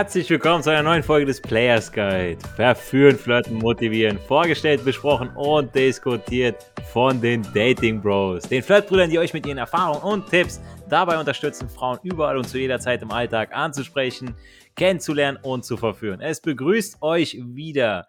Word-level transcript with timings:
Herzlich 0.00 0.30
willkommen 0.30 0.62
zu 0.62 0.70
einer 0.70 0.82
neuen 0.82 1.02
Folge 1.02 1.26
des 1.26 1.42
Players 1.42 1.92
Guide. 1.92 2.38
Verführen, 2.56 3.18
flirten, 3.18 3.58
motivieren. 3.58 4.18
Vorgestellt, 4.18 4.82
besprochen 4.82 5.28
und 5.36 5.74
diskutiert 5.74 6.56
von 6.90 7.20
den 7.20 7.42
Dating 7.52 8.00
Bros. 8.00 8.44
Den 8.44 8.62
Flirtbrüdern, 8.62 9.10
die 9.10 9.18
euch 9.18 9.34
mit 9.34 9.44
ihren 9.44 9.58
Erfahrungen 9.58 10.00
und 10.02 10.26
Tipps 10.30 10.58
dabei 10.88 11.18
unterstützen, 11.20 11.68
Frauen 11.68 11.98
überall 12.02 12.38
und 12.38 12.48
zu 12.48 12.56
jeder 12.56 12.80
Zeit 12.80 13.02
im 13.02 13.10
Alltag 13.10 13.54
anzusprechen, 13.54 14.34
kennenzulernen 14.74 15.38
und 15.42 15.66
zu 15.66 15.76
verführen. 15.76 16.22
Es 16.22 16.40
begrüßt 16.40 17.02
euch 17.02 17.36
wieder 17.38 18.08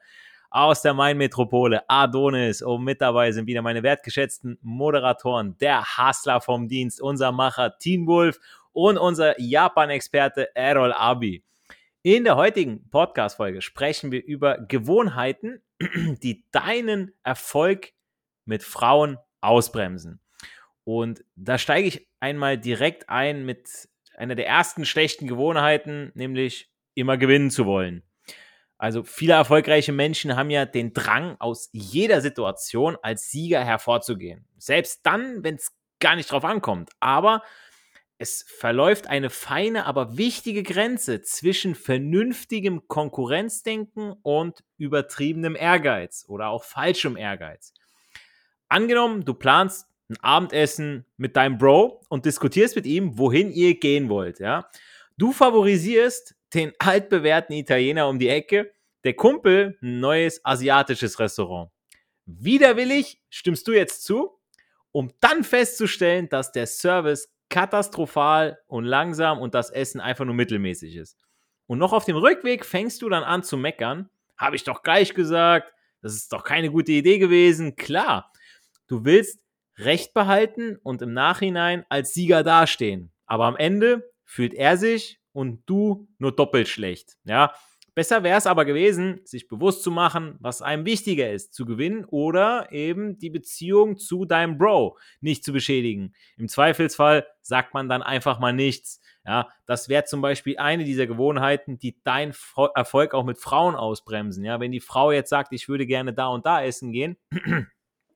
aus 0.49 0.81
der 0.83 0.93
Main-Metropole 0.93 1.83
Adonis 1.89 2.61
und 2.61 2.85
mit 2.85 3.01
dabei 3.01 3.33
sind 3.33 3.47
wieder 3.47 3.61
meine 3.61 3.83
wertgeschätzten 3.83 4.57
Moderatoren, 4.61 5.57
der 5.59 5.83
Hustler 5.97 6.39
vom 6.39 6.69
Dienst, 6.69 7.01
unser 7.01 7.33
Macher 7.33 7.77
Teen 7.79 8.07
Wolf 8.07 8.39
und 8.71 8.97
unser 8.97 9.37
Japan-Experte 9.41 10.55
Errol 10.55 10.93
Abi. 10.93 11.43
In 12.03 12.23
der 12.23 12.35
heutigen 12.35 12.89
Podcast-Folge 12.89 13.61
sprechen 13.61 14.11
wir 14.11 14.25
über 14.25 14.57
Gewohnheiten, 14.57 15.61
die 16.23 16.47
deinen 16.51 17.13
Erfolg 17.23 17.91
mit 18.43 18.63
Frauen 18.63 19.19
ausbremsen. 19.39 20.19
Und 20.83 21.23
da 21.35 21.59
steige 21.59 21.87
ich 21.87 22.09
einmal 22.19 22.57
direkt 22.57 23.07
ein 23.07 23.45
mit 23.45 23.87
einer 24.15 24.33
der 24.33 24.47
ersten 24.47 24.83
schlechten 24.83 25.27
Gewohnheiten, 25.27 26.11
nämlich 26.15 26.71
immer 26.95 27.17
gewinnen 27.17 27.51
zu 27.51 27.67
wollen. 27.67 28.01
Also 28.79 29.03
viele 29.03 29.33
erfolgreiche 29.33 29.91
Menschen 29.91 30.35
haben 30.35 30.49
ja 30.49 30.65
den 30.65 30.93
Drang, 30.93 31.35
aus 31.37 31.69
jeder 31.71 32.21
Situation 32.21 32.97
als 33.03 33.29
Sieger 33.29 33.63
hervorzugehen. 33.63 34.47
Selbst 34.57 35.05
dann, 35.05 35.43
wenn 35.43 35.53
es 35.53 35.71
gar 35.99 36.15
nicht 36.15 36.31
drauf 36.31 36.45
ankommt. 36.45 36.89
Aber 36.99 37.43
es 38.21 38.45
verläuft 38.47 39.07
eine 39.07 39.31
feine, 39.31 39.87
aber 39.87 40.15
wichtige 40.15 40.61
Grenze 40.61 41.23
zwischen 41.23 41.73
vernünftigem 41.73 42.87
Konkurrenzdenken 42.87 44.13
und 44.21 44.63
übertriebenem 44.77 45.55
Ehrgeiz 45.55 46.25
oder 46.27 46.49
auch 46.49 46.63
falschem 46.63 47.17
Ehrgeiz. 47.17 47.73
Angenommen, 48.69 49.25
du 49.25 49.33
planst 49.33 49.87
ein 50.07 50.17
Abendessen 50.21 51.07
mit 51.17 51.35
deinem 51.35 51.57
Bro 51.57 52.05
und 52.09 52.25
diskutierst 52.25 52.75
mit 52.75 52.85
ihm, 52.85 53.17
wohin 53.17 53.51
ihr 53.51 53.79
gehen 53.79 54.07
wollt, 54.07 54.39
ja. 54.39 54.69
Du 55.17 55.31
favorisierst 55.31 56.35
den 56.53 56.73
altbewährten 56.79 57.55
Italiener 57.55 58.07
um 58.07 58.19
die 58.19 58.29
Ecke, 58.29 58.71
der 59.03 59.15
Kumpel 59.15 59.79
ein 59.81 59.99
neues 59.99 60.45
asiatisches 60.45 61.17
Restaurant. 61.17 61.71
Widerwillig 62.27 63.19
stimmst 63.31 63.67
du 63.67 63.71
jetzt 63.71 64.03
zu, 64.03 64.39
um 64.91 65.11
dann 65.21 65.43
festzustellen, 65.43 66.29
dass 66.29 66.51
der 66.51 66.67
Service 66.67 67.30
katastrophal 67.51 68.57
und 68.65 68.85
langsam 68.85 69.39
und 69.39 69.53
das 69.53 69.69
Essen 69.69 70.01
einfach 70.01 70.25
nur 70.25 70.33
mittelmäßig 70.33 70.95
ist. 70.95 71.19
Und 71.67 71.77
noch 71.77 71.93
auf 71.93 72.05
dem 72.05 72.17
Rückweg 72.17 72.65
fängst 72.65 73.01
du 73.01 73.09
dann 73.09 73.23
an 73.23 73.43
zu 73.43 73.57
meckern. 73.57 74.09
Habe 74.37 74.55
ich 74.55 74.63
doch 74.63 74.81
gleich 74.81 75.13
gesagt. 75.13 75.71
Das 76.01 76.15
ist 76.15 76.33
doch 76.33 76.43
keine 76.43 76.71
gute 76.71 76.91
Idee 76.91 77.19
gewesen. 77.19 77.75
Klar, 77.75 78.31
du 78.87 79.05
willst 79.05 79.39
Recht 79.77 80.13
behalten 80.13 80.77
und 80.83 81.01
im 81.01 81.13
Nachhinein 81.13 81.85
als 81.89 82.13
Sieger 82.13 82.43
dastehen. 82.43 83.11
Aber 83.25 83.45
am 83.45 83.55
Ende 83.55 84.11
fühlt 84.25 84.53
er 84.53 84.77
sich 84.77 85.19
und 85.31 85.63
du 85.65 86.07
nur 86.17 86.35
doppelt 86.35 86.67
schlecht. 86.67 87.17
Ja, 87.23 87.53
Besser 87.93 88.23
wäre 88.23 88.37
es 88.37 88.47
aber 88.47 88.63
gewesen, 88.63 89.19
sich 89.25 89.49
bewusst 89.49 89.83
zu 89.83 89.91
machen, 89.91 90.37
was 90.39 90.61
einem 90.61 90.85
wichtiger 90.85 91.29
ist, 91.29 91.53
zu 91.53 91.65
gewinnen 91.65 92.05
oder 92.05 92.71
eben 92.71 93.17
die 93.17 93.29
Beziehung 93.29 93.97
zu 93.97 94.23
deinem 94.23 94.57
Bro 94.57 94.97
nicht 95.19 95.43
zu 95.43 95.51
beschädigen. 95.51 96.13
Im 96.37 96.47
Zweifelsfall 96.47 97.27
sagt 97.41 97.73
man 97.73 97.89
dann 97.89 98.01
einfach 98.01 98.39
mal 98.39 98.53
nichts. 98.53 99.01
Ja, 99.25 99.49
das 99.65 99.89
wäre 99.89 100.05
zum 100.05 100.21
Beispiel 100.21 100.57
eine 100.57 100.85
dieser 100.85 101.05
Gewohnheiten, 101.05 101.77
die 101.77 102.01
deinen 102.03 102.33
Erfolg 102.75 103.13
auch 103.13 103.25
mit 103.25 103.37
Frauen 103.37 103.75
ausbremsen. 103.75 104.45
Ja, 104.45 104.59
wenn 104.59 104.71
die 104.71 104.79
Frau 104.79 105.11
jetzt 105.11 105.29
sagt, 105.29 105.51
ich 105.51 105.67
würde 105.67 105.85
gerne 105.85 106.13
da 106.13 106.27
und 106.27 106.45
da 106.45 106.63
essen 106.63 106.91
gehen 106.93 107.17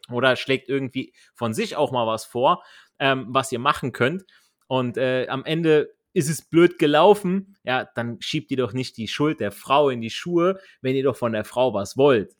oder 0.10 0.38
schlägt 0.38 0.70
irgendwie 0.70 1.14
von 1.36 1.54
sich 1.54 1.76
auch 1.76 1.92
mal 1.92 2.08
was 2.08 2.26
vor, 2.26 2.64
ähm, 2.98 3.26
was 3.30 3.52
ihr 3.52 3.60
machen 3.60 3.92
könnt 3.92 4.24
und 4.68 4.98
äh, 4.98 5.28
am 5.28 5.46
Ende 5.46 5.94
ist 6.16 6.30
es 6.30 6.42
blöd 6.42 6.80
gelaufen, 6.80 7.58
ja, 7.66 7.88
dann 7.94 8.22
schiebt 8.22 8.50
ihr 8.50 8.58
doch 8.58 8.72
nicht 8.72 8.96
die 8.96 9.10
Schuld 9.10 9.42
der 9.42 9.52
Frau 9.52 9.90
in 9.90 10.00
die 10.00 10.10
Schuhe, 10.10 10.58
wenn 10.82 10.96
ihr 10.96 11.04
doch 11.04 11.18
von 11.18 11.34
der 11.34 11.44
Frau 11.44 11.74
was 11.74 11.98
wollt. 11.98 12.36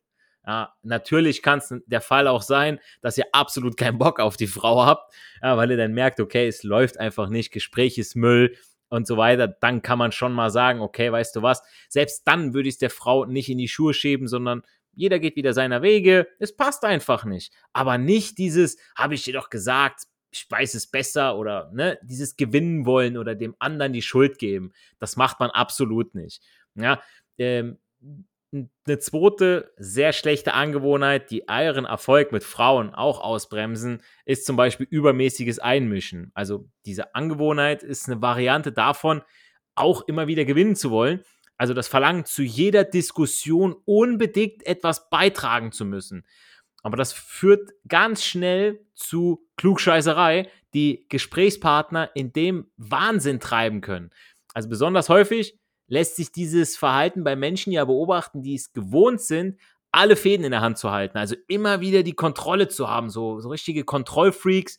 Ja, 0.48 0.74
natürlich 0.82 1.42
kann 1.42 1.60
es 1.60 1.74
der 1.86 2.00
Fall 2.00 2.28
auch 2.28 2.42
sein, 2.42 2.80
dass 3.02 3.18
ihr 3.18 3.26
absolut 3.34 3.76
keinen 3.76 3.98
Bock 3.98 4.22
auf 4.22 4.38
die 4.38 4.48
Frau 4.48 4.86
habt, 4.86 5.14
ja, 5.42 5.58
weil 5.58 5.72
ihr 5.72 5.78
dann 5.78 5.94
merkt, 5.94 6.22
okay, 6.22 6.48
es 6.48 6.64
läuft 6.64 7.00
einfach 7.00 7.28
nicht, 7.28 7.52
Gespräch 7.52 7.98
ist 7.98 8.16
Müll 8.16 8.56
und 8.88 9.08
so 9.08 9.18
weiter. 9.18 9.50
Dann 9.50 9.82
kann 9.82 10.00
man 10.00 10.14
schon 10.14 10.32
mal 10.32 10.52
sagen, 10.52 10.80
okay, 10.80 11.12
weißt 11.12 11.36
du 11.36 11.42
was, 11.42 11.62
selbst 11.90 12.26
dann 12.26 12.54
würde 12.54 12.70
ich 12.70 12.76
es 12.76 12.80
der 12.80 12.90
Frau 12.90 13.26
nicht 13.26 13.50
in 13.50 13.58
die 13.58 13.68
Schuhe 13.68 13.94
schieben, 13.94 14.30
sondern 14.30 14.62
jeder 14.94 15.20
geht 15.20 15.36
wieder 15.36 15.52
seiner 15.52 15.82
Wege. 15.82 16.28
Es 16.40 16.56
passt 16.56 16.86
einfach 16.86 17.26
nicht. 17.26 17.52
Aber 17.74 17.98
nicht 17.98 18.38
dieses, 18.38 18.78
habe 18.96 19.16
ich 19.16 19.24
dir 19.24 19.34
doch 19.34 19.50
gesagt, 19.50 20.04
ich 20.36 20.52
weiß 20.52 20.74
es 20.74 20.88
besser 20.88 21.38
oder 21.38 21.72
ne, 21.74 21.98
dieses 22.04 22.36
Gewinnen 22.36 22.86
wollen 22.86 23.18
oder 23.18 23.36
dem 23.36 23.56
anderen 23.60 23.94
die 23.94 24.02
Schuld 24.02 24.38
geben. 24.38 24.74
Das 25.00 25.16
macht 25.16 25.40
man 25.40 25.50
absolut 25.50 26.14
nicht. 26.14 26.44
Ja, 26.76 27.02
ähm, 27.38 27.78
eine 28.54 29.00
zweite 29.00 29.72
sehr 29.78 30.14
schlechte 30.14 30.54
Angewohnheit, 30.54 31.32
die 31.32 31.48
euren 31.50 31.86
Erfolg 31.86 32.32
mit 32.32 32.44
Frauen 32.44 32.94
auch 32.94 33.20
ausbremsen, 33.20 34.02
ist 34.26 34.46
zum 34.46 34.56
Beispiel 34.56 34.88
übermäßiges 34.90 35.60
Einmischen. 35.60 36.32
Also 36.34 36.70
diese 36.86 37.16
Angewohnheit 37.16 37.84
ist 37.84 38.08
eine 38.08 38.22
Variante 38.22 38.72
davon, 38.72 39.22
auch 39.76 40.08
immer 40.08 40.28
wieder 40.28 40.46
gewinnen 40.46 40.76
zu 40.76 40.92
wollen. 40.92 41.24
Also 41.58 41.74
das 41.74 41.88
Verlangen, 41.88 42.26
zu 42.26 42.44
jeder 42.44 42.84
Diskussion 42.84 43.76
unbedingt 43.86 44.66
etwas 44.66 45.10
beitragen 45.10 45.72
zu 45.72 45.86
müssen. 45.86 46.26
Aber 46.86 46.98
das 46.98 47.14
führt 47.14 47.72
ganz 47.88 48.24
schnell 48.24 48.86
zu 48.94 49.44
Klugscheißerei, 49.58 50.48
die 50.76 51.08
Gesprächspartner 51.10 52.12
in 52.14 52.32
dem 52.32 52.68
Wahnsinn 52.78 53.40
treiben 53.40 53.82
können. 53.82 54.12
Also 54.54 54.70
besonders 54.70 55.10
häufig 55.10 55.58
lässt 55.88 56.16
sich 56.16 56.32
dieses 56.32 56.78
Verhalten 56.78 57.24
bei 57.24 57.36
Menschen 57.36 57.74
ja 57.74 57.86
beobachten, 57.86 58.44
die 58.44 58.54
es 58.54 58.72
gewohnt 58.72 59.20
sind, 59.20 59.60
alle 59.92 60.16
Fäden 60.16 60.46
in 60.46 60.52
der 60.52 60.62
Hand 60.62 60.78
zu 60.78 60.92
halten. 60.92 61.18
Also 61.18 61.36
immer 61.48 61.82
wieder 61.82 62.04
die 62.04 62.14
Kontrolle 62.14 62.68
zu 62.68 62.88
haben, 62.88 63.10
so, 63.10 63.40
so 63.40 63.50
richtige 63.50 63.84
Kontrollfreaks. 63.84 64.78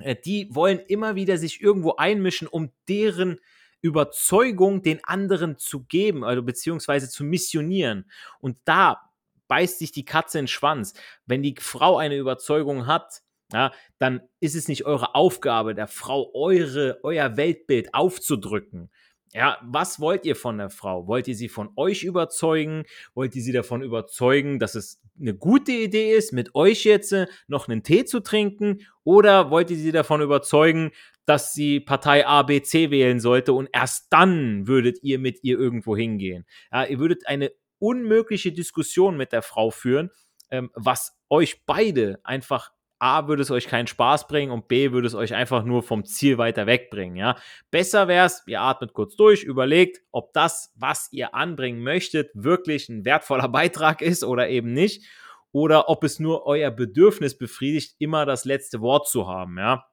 Äh, 0.00 0.16
die 0.16 0.52
wollen 0.52 0.80
immer 0.80 1.14
wieder 1.14 1.38
sich 1.38 1.60
irgendwo 1.60 1.94
einmischen, 1.94 2.48
um 2.48 2.72
deren 2.88 3.38
Überzeugung 3.80 4.82
den 4.82 4.98
anderen 5.04 5.58
zu 5.58 5.84
geben, 5.84 6.24
also 6.24 6.42
beziehungsweise 6.42 7.08
zu 7.08 7.22
missionieren. 7.22 8.10
Und 8.40 8.58
da 8.64 9.13
beißt 9.48 9.78
sich 9.78 9.92
die 9.92 10.04
Katze 10.04 10.38
in 10.38 10.44
den 10.44 10.48
Schwanz. 10.48 10.94
Wenn 11.26 11.42
die 11.42 11.54
Frau 11.58 11.96
eine 11.98 12.16
Überzeugung 12.16 12.86
hat, 12.86 13.22
ja, 13.52 13.72
dann 13.98 14.22
ist 14.40 14.54
es 14.54 14.68
nicht 14.68 14.84
eure 14.84 15.14
Aufgabe, 15.14 15.74
der 15.74 15.86
Frau 15.86 16.30
eure, 16.34 16.98
euer 17.02 17.36
Weltbild 17.36 17.94
aufzudrücken. 17.94 18.90
Ja, 19.32 19.58
was 19.64 19.98
wollt 19.98 20.26
ihr 20.26 20.36
von 20.36 20.58
der 20.58 20.70
Frau? 20.70 21.08
Wollt 21.08 21.26
ihr 21.26 21.34
sie 21.34 21.48
von 21.48 21.70
euch 21.74 22.04
überzeugen? 22.04 22.84
Wollt 23.14 23.34
ihr 23.34 23.42
sie 23.42 23.52
davon 23.52 23.82
überzeugen, 23.82 24.60
dass 24.60 24.76
es 24.76 25.02
eine 25.20 25.34
gute 25.34 25.72
Idee 25.72 26.14
ist, 26.14 26.32
mit 26.32 26.54
euch 26.54 26.84
jetzt 26.84 27.12
äh, 27.12 27.26
noch 27.48 27.66
einen 27.66 27.82
Tee 27.82 28.04
zu 28.04 28.20
trinken? 28.20 28.86
Oder 29.02 29.50
wollt 29.50 29.70
ihr 29.72 29.76
sie 29.76 29.90
davon 29.90 30.20
überzeugen, 30.20 30.92
dass 31.26 31.52
sie 31.52 31.80
Partei 31.80 32.24
A, 32.26 32.42
B, 32.44 32.62
C 32.62 32.92
wählen 32.92 33.18
sollte 33.18 33.54
und 33.54 33.68
erst 33.72 34.06
dann 34.10 34.68
würdet 34.68 34.98
ihr 35.02 35.18
mit 35.18 35.42
ihr 35.42 35.58
irgendwo 35.58 35.96
hingehen? 35.96 36.46
Ja, 36.70 36.84
ihr 36.84 37.00
würdet 37.00 37.26
eine 37.26 37.50
unmögliche 37.78 38.52
Diskussion 38.52 39.16
mit 39.16 39.32
der 39.32 39.42
Frau 39.42 39.70
führen, 39.70 40.10
ähm, 40.50 40.70
was 40.74 41.16
euch 41.28 41.64
beide 41.66 42.20
einfach 42.24 42.72
A, 42.98 43.28
würde 43.28 43.42
es 43.42 43.50
euch 43.50 43.66
keinen 43.66 43.86
Spaß 43.86 44.28
bringen 44.28 44.50
und 44.50 44.68
B, 44.68 44.92
würde 44.92 45.06
es 45.06 45.14
euch 45.14 45.34
einfach 45.34 45.64
nur 45.64 45.82
vom 45.82 46.04
Ziel 46.04 46.38
weiter 46.38 46.66
wegbringen, 46.66 47.16
ja. 47.16 47.36
Besser 47.70 48.08
wäre 48.08 48.26
es, 48.26 48.42
ihr 48.46 48.60
atmet 48.60 48.94
kurz 48.94 49.16
durch, 49.16 49.42
überlegt, 49.42 50.00
ob 50.10 50.32
das, 50.32 50.72
was 50.74 51.08
ihr 51.12 51.34
anbringen 51.34 51.82
möchtet, 51.82 52.30
wirklich 52.34 52.88
ein 52.88 53.04
wertvoller 53.04 53.48
Beitrag 53.50 54.00
ist 54.00 54.24
oder 54.24 54.48
eben 54.48 54.72
nicht. 54.72 55.04
Oder 55.52 55.88
ob 55.88 56.02
es 56.02 56.18
nur 56.18 56.46
euer 56.46 56.70
Bedürfnis 56.70 57.38
befriedigt, 57.38 57.94
immer 57.98 58.26
das 58.26 58.44
letzte 58.44 58.80
Wort 58.80 59.08
zu 59.08 59.28
haben, 59.28 59.58
ja. 59.58 59.86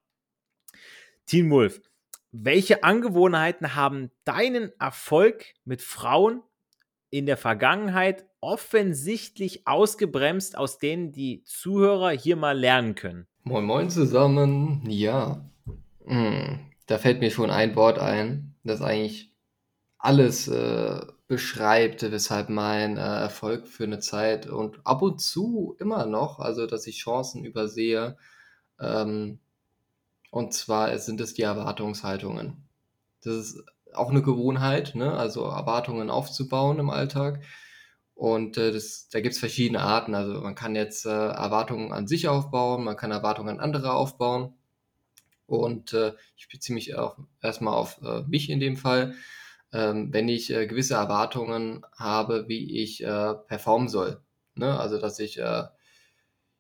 Teen 1.25 1.51
Wolf, 1.51 1.81
welche 2.31 2.84
Angewohnheiten 2.84 3.75
haben 3.75 4.12
deinen 4.24 4.72
Erfolg 4.80 5.45
mit 5.66 5.81
Frauen 5.81 6.44
in 7.12 7.28
der 7.28 7.38
Vergangenheit 7.38 8.25
offensichtlich 8.40 9.68
ausgebremst, 9.68 10.58
aus 10.58 10.80
denen 10.80 11.12
die 11.12 11.44
Zuhörer 11.44 12.10
hier 12.10 12.36
mal 12.36 12.58
lernen 12.58 12.96
können? 12.96 13.28
Moin 13.44 13.66
Moin 13.66 13.90
zusammen. 13.90 14.84
Ja, 14.88 15.46
hm, 16.06 16.60
da 16.88 16.98
fällt 16.98 17.19
mir 17.19 17.30
schon 17.30 17.52
ein 17.52 17.75
Wort 17.75 18.00
ein, 18.00 18.56
das 18.63 18.81
eigentlich 18.81 19.31
alles 20.00 20.48
äh, 20.48 21.02
beschreibt, 21.28 22.02
weshalb 22.12 22.50
mein 22.50 22.98
äh, 22.98 23.02
Erfolg 23.02 23.68
für 23.68 23.84
eine 23.84 24.00
Zeit 24.00 24.48
und 24.48 24.80
ab 24.86 25.02
und 25.02 25.22
zu 25.22 25.75
immer 25.80 26.06
noch, 26.06 26.40
also 26.40 26.66
dass 26.66 26.88
ich 26.88 26.98
Chancen 26.98 27.46
übersehe, 27.46 28.18
ähm, 28.80 29.40
und 30.31 30.54
zwar 30.54 30.98
sind 30.98 31.22
es 31.22 31.34
die 31.34 31.44
Erwartungshaltungen. 31.44 32.63
Das 33.24 33.36
ist 33.36 33.63
auch 33.94 34.10
eine 34.10 34.22
Gewohnheit, 34.22 34.96
ne? 34.96 35.14
also 35.14 35.44
Erwartungen 35.46 36.10
aufzubauen 36.10 36.80
im 36.80 36.90
Alltag. 36.90 37.42
Und 38.16 38.58
äh, 38.58 38.72
das, 38.72 39.10
da 39.10 39.20
gibt 39.20 39.34
es 39.34 39.40
verschiedene 39.40 39.82
Arten. 39.82 40.14
Also 40.14 40.42
man 40.42 40.56
kann 40.56 40.76
jetzt 40.76 41.06
äh, 41.06 41.10
Erwartungen 41.10 41.92
an 41.92 42.08
sich 42.08 42.28
aufbauen, 42.28 42.84
man 42.84 42.96
kann 42.96 43.12
Erwartungen 43.12 43.60
an 43.60 43.60
andere 43.60 43.94
aufbauen. 43.94 44.54
Und 45.48 45.94
äh, 45.94 46.14
ich 46.38 46.48
beziehe 46.48 46.76
mich 46.76 46.96
auch 46.96 47.18
erstmal 47.42 47.74
auf 47.74 48.00
äh, 48.04 48.22
mich 48.28 48.50
in 48.50 48.60
dem 48.60 48.78
Fall. 48.78 49.16
Ähm, 49.74 50.14
wenn 50.14 50.30
ich 50.30 50.52
äh, 50.52 50.68
gewisse 50.68 50.94
Erwartungen 50.94 51.86
habe, 51.98 52.48
wie 52.48 52.82
ich 52.82 53.04
äh, 53.04 53.34
performen 53.48 53.90
soll. 53.90 54.22
Ne? 54.56 54.80
Also 54.80 55.00
dass 55.00 55.18
ich 55.20 55.40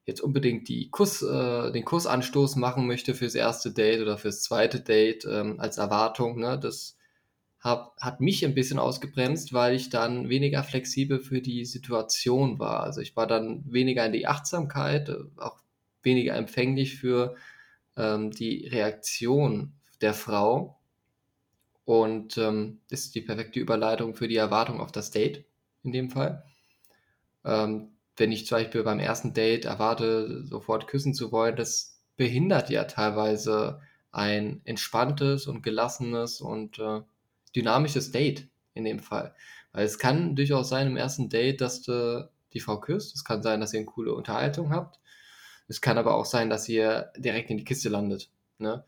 jetzt 0.05 0.21
unbedingt 0.21 0.67
die 0.67 0.89
Kuss, 0.89 1.21
äh, 1.21 1.71
den 1.71 1.85
Kussanstoß 1.85 2.55
machen 2.55 2.87
möchte 2.87 3.13
fürs 3.13 3.35
erste 3.35 3.71
Date 3.71 4.01
oder 4.01 4.17
fürs 4.17 4.41
zweite 4.41 4.81
Date 4.81 5.25
ähm, 5.25 5.59
als 5.59 5.77
Erwartung. 5.77 6.39
Ne? 6.39 6.59
Das 6.59 6.97
hab, 7.61 7.95
hat 8.01 8.19
mich 8.19 8.43
ein 8.43 8.55
bisschen 8.55 8.79
ausgebremst, 8.79 9.53
weil 9.53 9.75
ich 9.75 9.89
dann 9.89 10.29
weniger 10.29 10.63
flexibel 10.63 11.19
für 11.19 11.41
die 11.41 11.63
Situation 11.65 12.59
war. 12.59 12.81
Also 12.81 13.01
ich 13.01 13.15
war 13.15 13.27
dann 13.27 13.63
weniger 13.71 14.05
in 14.05 14.13
die 14.13 14.27
Achtsamkeit, 14.27 15.09
äh, 15.09 15.17
auch 15.37 15.59
weniger 16.01 16.35
empfänglich 16.35 16.97
für 16.97 17.35
ähm, 17.95 18.31
die 18.31 18.67
Reaktion 18.67 19.73
der 20.01 20.15
Frau. 20.15 20.79
Und 21.85 22.37
ähm, 22.37 22.79
ist 22.89 23.15
die 23.15 23.21
perfekte 23.21 23.59
Überleitung 23.59 24.15
für 24.15 24.27
die 24.27 24.37
Erwartung 24.37 24.79
auf 24.79 24.91
das 24.91 25.11
Date 25.11 25.45
in 25.83 25.91
dem 25.91 26.09
Fall. 26.09 26.43
Ähm, 27.43 27.91
wenn 28.17 28.31
ich 28.31 28.45
zum 28.45 28.57
Beispiel 28.57 28.83
beim 28.83 28.99
ersten 28.99 29.33
Date 29.33 29.65
erwarte, 29.65 30.45
sofort 30.45 30.87
küssen 30.87 31.13
zu 31.13 31.31
wollen, 31.31 31.55
das 31.55 31.99
behindert 32.17 32.69
ja 32.69 32.85
teilweise 32.85 33.81
ein 34.11 34.61
entspanntes 34.63 35.47
und 35.47 35.63
gelassenes 35.63 36.41
und 36.41 36.79
äh, 36.79 37.01
dynamisches 37.55 38.11
Date 38.11 38.47
in 38.73 38.83
dem 38.83 38.99
Fall. 38.99 39.33
Weil 39.71 39.85
es 39.85 39.99
kann 39.99 40.35
durchaus 40.35 40.69
sein 40.69 40.87
im 40.87 40.97
ersten 40.97 41.29
Date, 41.29 41.61
dass 41.61 41.81
du 41.81 42.29
die 42.53 42.59
Frau 42.59 42.79
küsst. 42.79 43.15
Es 43.15 43.23
kann 43.23 43.43
sein, 43.43 43.61
dass 43.61 43.73
ihr 43.73 43.79
eine 43.79 43.85
coole 43.85 44.13
Unterhaltung 44.13 44.71
habt. 44.71 44.99
Es 45.67 45.79
kann 45.81 45.97
aber 45.97 46.15
auch 46.15 46.25
sein, 46.25 46.49
dass 46.49 46.67
ihr 46.67 47.11
direkt 47.17 47.49
in 47.49 47.57
die 47.57 47.63
Kiste 47.63 47.89
landet. 47.89 48.29
Ne? 48.57 48.83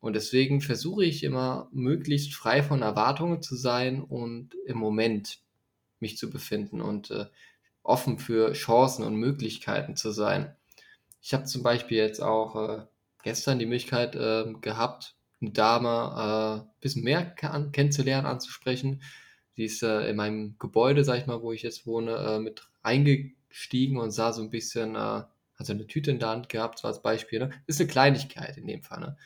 Und 0.00 0.14
deswegen 0.14 0.60
versuche 0.60 1.04
ich 1.04 1.24
immer, 1.24 1.68
möglichst 1.72 2.34
frei 2.34 2.62
von 2.62 2.82
Erwartungen 2.82 3.42
zu 3.42 3.56
sein 3.56 4.02
und 4.02 4.54
im 4.66 4.76
Moment 4.76 5.40
mich 5.98 6.18
zu 6.18 6.30
befinden 6.30 6.80
und 6.80 7.10
äh, 7.10 7.26
offen 7.82 8.18
für 8.18 8.52
Chancen 8.52 9.04
und 9.04 9.16
Möglichkeiten 9.16 9.96
zu 9.96 10.10
sein. 10.10 10.54
Ich 11.22 11.32
habe 11.32 11.44
zum 11.44 11.62
Beispiel 11.62 11.98
jetzt 11.98 12.22
auch 12.22 12.54
äh, 12.56 12.82
gestern 13.22 13.58
die 13.58 13.66
Möglichkeit 13.66 14.14
äh, 14.14 14.52
gehabt, 14.60 15.15
eine 15.40 15.50
Dame 15.50 15.88
äh, 15.88 16.62
ein 16.62 16.80
bisschen 16.80 17.04
mehr 17.04 17.24
kann, 17.24 17.72
kennenzulernen, 17.72 18.26
anzusprechen. 18.26 19.02
Die 19.56 19.64
ist 19.64 19.82
äh, 19.82 20.10
in 20.10 20.16
meinem 20.16 20.56
Gebäude, 20.58 21.04
sag 21.04 21.18
ich 21.18 21.26
mal, 21.26 21.42
wo 21.42 21.52
ich 21.52 21.62
jetzt 21.62 21.86
wohne, 21.86 22.16
äh, 22.16 22.38
mit 22.38 22.68
eingestiegen 22.82 23.98
und 23.98 24.10
sah 24.10 24.32
so 24.32 24.42
ein 24.42 24.50
bisschen, 24.50 24.94
äh, 24.94 24.98
hat 24.98 25.30
so 25.58 25.72
eine 25.72 25.86
Tüte 25.86 26.10
in 26.10 26.18
der 26.18 26.28
Hand 26.28 26.48
gehabt, 26.48 26.78
so 26.78 26.88
als 26.88 27.02
Beispiel. 27.02 27.38
Ne? 27.38 27.50
Ist 27.66 27.80
eine 27.80 27.88
Kleinigkeit 27.88 28.56
in 28.56 28.66
dem 28.66 28.82
Fall. 28.82 29.00
Ne? 29.00 29.16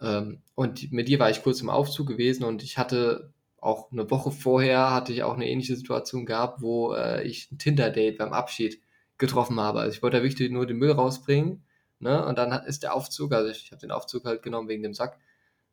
Ähm, 0.00 0.42
und 0.54 0.92
mit 0.92 1.08
ihr 1.08 1.18
war 1.18 1.30
ich 1.30 1.42
kurz 1.42 1.60
im 1.60 1.70
Aufzug 1.70 2.08
gewesen 2.08 2.44
und 2.44 2.62
ich 2.62 2.78
hatte 2.78 3.32
auch 3.60 3.92
eine 3.92 4.10
Woche 4.10 4.30
vorher 4.30 4.90
hatte 4.90 5.12
ich 5.12 5.22
auch 5.22 5.34
eine 5.34 5.48
ähnliche 5.48 5.76
Situation 5.76 6.24
gehabt, 6.24 6.62
wo 6.62 6.94
äh, 6.94 7.22
ich 7.24 7.50
ein 7.52 7.58
Tinder-Date 7.58 8.18
beim 8.18 8.32
Abschied 8.32 8.80
getroffen 9.18 9.60
habe. 9.60 9.80
Also 9.80 9.94
ich 9.94 10.02
wollte 10.02 10.16
da 10.16 10.22
wirklich 10.22 10.50
nur 10.50 10.66
den 10.66 10.78
Müll 10.78 10.92
rausbringen, 10.92 11.62
ne? 11.98 12.24
Und 12.24 12.38
dann 12.38 12.52
ist 12.64 12.82
der 12.82 12.94
Aufzug, 12.94 13.32
also 13.32 13.50
ich, 13.50 13.64
ich 13.64 13.72
habe 13.72 13.80
den 13.80 13.90
Aufzug 13.90 14.24
halt 14.24 14.42
genommen 14.42 14.68
wegen 14.68 14.82
dem 14.82 14.94
Sack, 14.94 15.18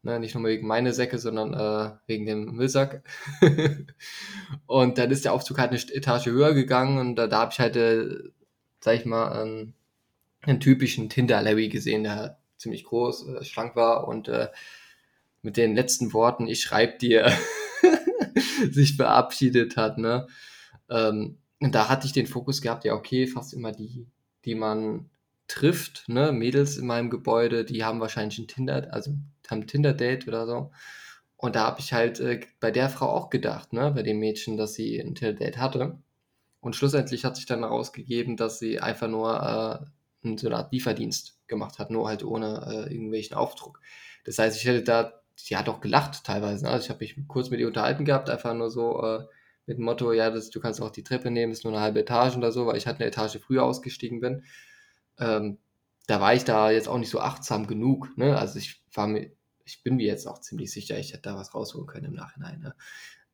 ne? 0.04 0.20
Nicht 0.20 0.36
nur 0.36 0.46
wegen 0.46 0.68
meine 0.68 0.94
Säcke, 0.94 1.20
sondern 1.20 1.54
äh, 1.54 1.98
wegen 2.08 2.26
dem 2.26 2.56
Müllsack. 2.56 3.04
und 4.66 4.98
dann 4.98 5.12
ist 5.12 5.26
der 5.26 5.34
Aufzug 5.34 5.60
halt 5.60 5.72
eine 5.72 5.80
Etage 5.96 6.28
höher 6.28 6.54
gegangen 6.54 6.98
und 6.98 7.16
da, 7.16 7.28
da 7.28 7.42
habe 7.42 7.52
ich 7.54 7.60
halt, 7.60 7.76
äh, 7.76 8.08
sag 8.80 8.96
ich 8.96 9.06
mal, 9.06 9.32
einen, 9.32 9.74
einen 10.42 10.60
typischen 10.60 11.10
Tinder-Larry 11.10 11.70
gesehen, 11.70 12.04
der 12.04 12.40
ziemlich 12.58 12.84
groß, 12.84 13.28
äh, 13.28 13.44
schlank 13.44 13.76
war 13.76 14.08
und 14.08 14.28
äh, 14.28 14.48
mit 15.42 15.58
den 15.58 15.76
letzten 15.76 16.14
Worten, 16.14 16.48
ich 16.48 16.62
schreibe 16.62 16.98
dir, 16.98 17.32
sich 18.72 18.96
verabschiedet 18.96 19.78
hat, 19.78 19.98
ne? 19.98 20.28
Ähm, 20.90 21.38
und 21.60 21.74
da 21.74 21.90
hatte 21.90 22.06
ich 22.06 22.14
den 22.14 22.28
Fokus 22.28 22.62
gehabt, 22.62 22.86
ja, 22.86 22.94
okay, 22.94 23.28
fast 23.28 23.54
immer 23.54 23.72
die, 23.72 24.08
die 24.46 24.56
man 24.56 25.10
trifft, 25.48 26.08
ne, 26.08 26.32
Mädels 26.32 26.78
in 26.78 26.86
meinem 26.86 27.10
Gebäude, 27.10 27.66
die 27.66 27.84
haben 27.84 28.00
wahrscheinlich 28.00 28.38
ein 28.38 28.48
Tinder, 28.48 28.90
also 28.92 29.12
haben 29.52 29.68
Tinder-Date 29.68 30.28
oder 30.28 30.46
so. 30.46 30.72
Und 31.38 31.56
da 31.56 31.66
habe 31.68 31.80
ich 31.80 31.94
halt 31.94 32.20
äh, 32.20 32.42
bei 32.60 32.72
der 32.72 32.90
Frau 32.90 33.10
auch 33.10 33.30
gedacht, 33.30 33.74
ne, 33.74 33.92
bei 33.92 34.04
dem 34.04 34.20
Mädchen, 34.20 34.58
dass 34.58 34.74
sie 34.74 35.00
ein 35.00 35.16
Tinder-Date 35.16 35.58
hatte. 35.58 36.00
Und 36.62 36.76
schlussendlich 36.76 37.26
hat 37.26 37.36
sich 37.36 37.46
dann 37.46 37.60
herausgegeben, 37.60 38.38
dass 38.38 38.60
sie 38.60 38.80
einfach 38.80 39.08
nur 39.08 39.84
äh, 40.24 40.38
so 40.38 40.48
eine 40.48 40.58
Art 40.58 40.74
Lieferdienst 40.74 41.38
gemacht 41.48 41.80
hat, 41.80 41.92
nur 41.92 42.08
halt 42.08 42.24
ohne 42.24 42.88
äh, 42.88 42.94
irgendwelchen 42.94 43.38
Aufdruck. 43.38 43.80
Das 44.26 44.40
heißt, 44.40 44.58
ich 44.58 44.66
hätte 44.66 44.84
da 44.84 45.14
sie 45.38 45.56
hat 45.56 45.70
auch 45.70 45.80
gelacht 45.80 46.24
teilweise. 46.24 46.66
Ne? 46.66 46.72
Also 46.72 46.86
ich 46.86 46.90
habe 46.90 47.00
mich 47.00 47.16
kurz 47.28 47.50
mit 47.50 47.60
ihr 47.60 47.68
unterhalten 47.68 48.06
gehabt, 48.06 48.30
einfach 48.30 48.54
nur 48.54 48.70
so 48.70 49.02
äh, 49.04 49.26
mit 49.66 49.78
dem 49.78 49.86
Motto, 49.86 50.12
ja, 50.12 50.30
das, 50.30 50.50
du 50.50 50.60
kannst 50.60 50.82
auch 50.82 50.90
die 50.90 51.04
Treppe 51.04 51.30
nehmen, 51.30 51.52
ist 51.52 51.64
nur 51.64 51.74
eine 51.74 51.82
halbe 51.82 52.00
Etage 52.00 52.36
oder 52.38 52.52
so, 52.52 52.66
weil 52.66 52.78
ich 52.78 52.88
halt 52.88 53.00
eine 53.00 53.08
Etage 53.08 53.38
früher 53.40 53.64
ausgestiegen 53.64 54.20
bin. 54.20 54.44
Ähm, 55.20 55.60
da 56.08 56.22
war 56.22 56.34
ich 56.34 56.46
da 56.46 56.72
jetzt 56.72 56.88
auch 56.88 56.98
nicht 56.98 57.10
so 57.10 57.20
achtsam 57.20 57.68
genug. 57.68 58.18
Ne? 58.18 58.38
Also 58.38 58.60
ich 58.60 58.82
war 58.94 59.08
mir, 59.08 59.32
ich 59.68 59.84
bin 59.84 59.98
mir 59.98 60.08
jetzt 60.08 60.28
auch 60.28 60.40
ziemlich 60.40 60.72
sicher, 60.72 60.98
ich 60.98 61.14
hätte 61.14 61.24
da 61.24 61.36
was 61.36 61.54
rausholen 61.54 61.88
können 61.88 62.06
im 62.06 62.14
Nachhinein. 62.14 62.60
Ne? 62.62 62.76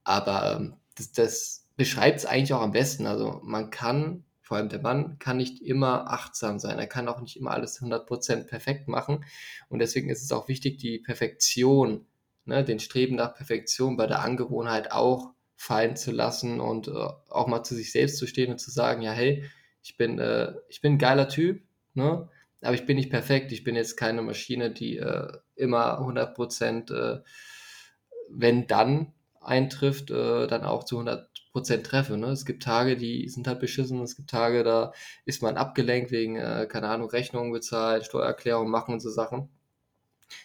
Aber 0.04 0.58
ähm, 0.58 0.76
das, 0.96 1.12
das 1.12 1.68
beschreibt 1.76 2.20
es 2.20 2.26
eigentlich 2.26 2.54
auch 2.54 2.62
am 2.62 2.72
besten. 2.72 3.06
Also 3.06 3.40
man 3.44 3.70
kann 3.70 4.26
vor 4.44 4.58
allem 4.58 4.70
der 4.70 4.82
Mann 4.82 5.18
kann 5.20 5.38
nicht 5.38 5.62
immer 5.64 6.12
achtsam 6.12 6.60
sein. 6.60 6.78
Er 6.78 6.88
kann 6.88 7.08
auch 7.08 7.22
nicht 7.22 7.38
immer 7.38 7.52
alles 7.52 7.82
100% 7.82 8.44
perfekt 8.44 8.90
machen. 8.90 9.24
Und 9.70 9.80
deswegen 9.80 10.10
ist 10.10 10.22
es 10.22 10.32
auch 10.34 10.50
wichtig, 10.50 10.78
die 10.78 11.00
Perfektion, 11.00 12.06
ne, 12.46 12.64
den 12.64 12.80
Streben 12.80 13.16
nach 13.16 13.34
Perfektion 13.34 13.96
bei 13.96 14.06
der 14.06 14.22
Angewohnheit 14.22 14.92
auch 14.92 15.32
fallen 15.56 15.96
zu 15.96 16.12
lassen 16.12 16.60
und 16.60 16.90
äh, 16.90 16.92
auch 16.92 17.48
mal 17.48 17.64
zu 17.64 17.74
sich 17.74 17.94
selbst 17.94 18.18
zu 18.18 18.28
stehen 18.28 18.52
und 18.52 18.60
zu 18.60 18.70
sagen, 18.70 19.02
ja, 19.02 19.14
hey, 19.14 19.46
ich 19.82 19.96
bin, 19.96 20.20
äh, 20.20 20.54
ich 20.68 20.82
bin 20.82 20.94
ein 20.94 21.00
geiler 21.00 21.30
Typ, 21.30 21.64
ne? 21.94 22.30
aber 22.62 22.76
ich 22.76 22.86
bin 22.86 22.98
nicht 22.98 23.10
perfekt. 23.10 23.52
Ich 23.54 23.64
bin 23.64 23.76
jetzt 23.76 23.96
keine 23.96 24.22
Maschine, 24.22 24.72
die 24.72 24.98
äh, 24.98 25.32
immer 25.56 26.00
100% 26.00 26.92
äh, 26.94 27.22
wenn 28.30 28.68
dann 28.68 29.14
eintrifft, 29.42 30.12
äh, 30.12 30.48
dann 30.48 30.64
auch 30.64 30.84
zu 30.84 30.96
100 30.98 31.30
Prozent 31.52 31.86
treffe. 31.86 32.18
Ne? 32.18 32.28
Es 32.28 32.46
gibt 32.46 32.64
Tage, 32.64 32.98
die 32.98 33.28
sind 33.30 33.48
halt 33.48 33.60
beschissen, 33.60 34.02
es 34.02 34.16
gibt 34.16 34.30
Tage, 34.30 34.64
da 34.64 34.94
ist 35.26 35.42
man 35.42 35.58
abgelenkt 35.58 36.12
wegen, 36.12 36.38
äh, 36.38 36.68
keine 36.70 36.90
Ahnung, 36.90 37.10
Rechnungen 37.10 37.52
bezahlt, 37.52 38.06
Steuererklärung 38.06 38.70
machen 38.70 38.94
und 38.94 39.00
so 39.02 39.10
Sachen. 39.10 39.50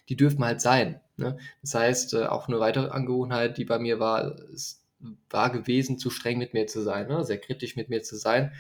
Die 0.09 0.17
dürfen 0.17 0.45
halt 0.45 0.61
sein. 0.61 1.01
Ne? 1.17 1.39
Das 1.63 1.75
heißt, 1.75 2.15
äh, 2.15 2.27
auch 2.27 2.49
eine 2.49 2.61
weitere 2.61 2.91
Angewohnheit, 2.91 3.57
die 3.57 3.65
bei 3.65 3.79
mir 3.79 4.01
war, 4.01 4.37
es 4.53 4.85
war 5.31 5.51
gewesen, 5.51 5.99
zu 5.99 6.11
streng 6.11 6.39
mit 6.39 6.55
mir 6.55 6.67
zu 6.67 6.83
sein, 6.83 7.07
ne? 7.09 7.25
sehr 7.25 7.39
kritisch 7.39 7.77
mit 7.77 7.89
mir 7.89 8.03
zu 8.03 8.17
sein. 8.17 8.53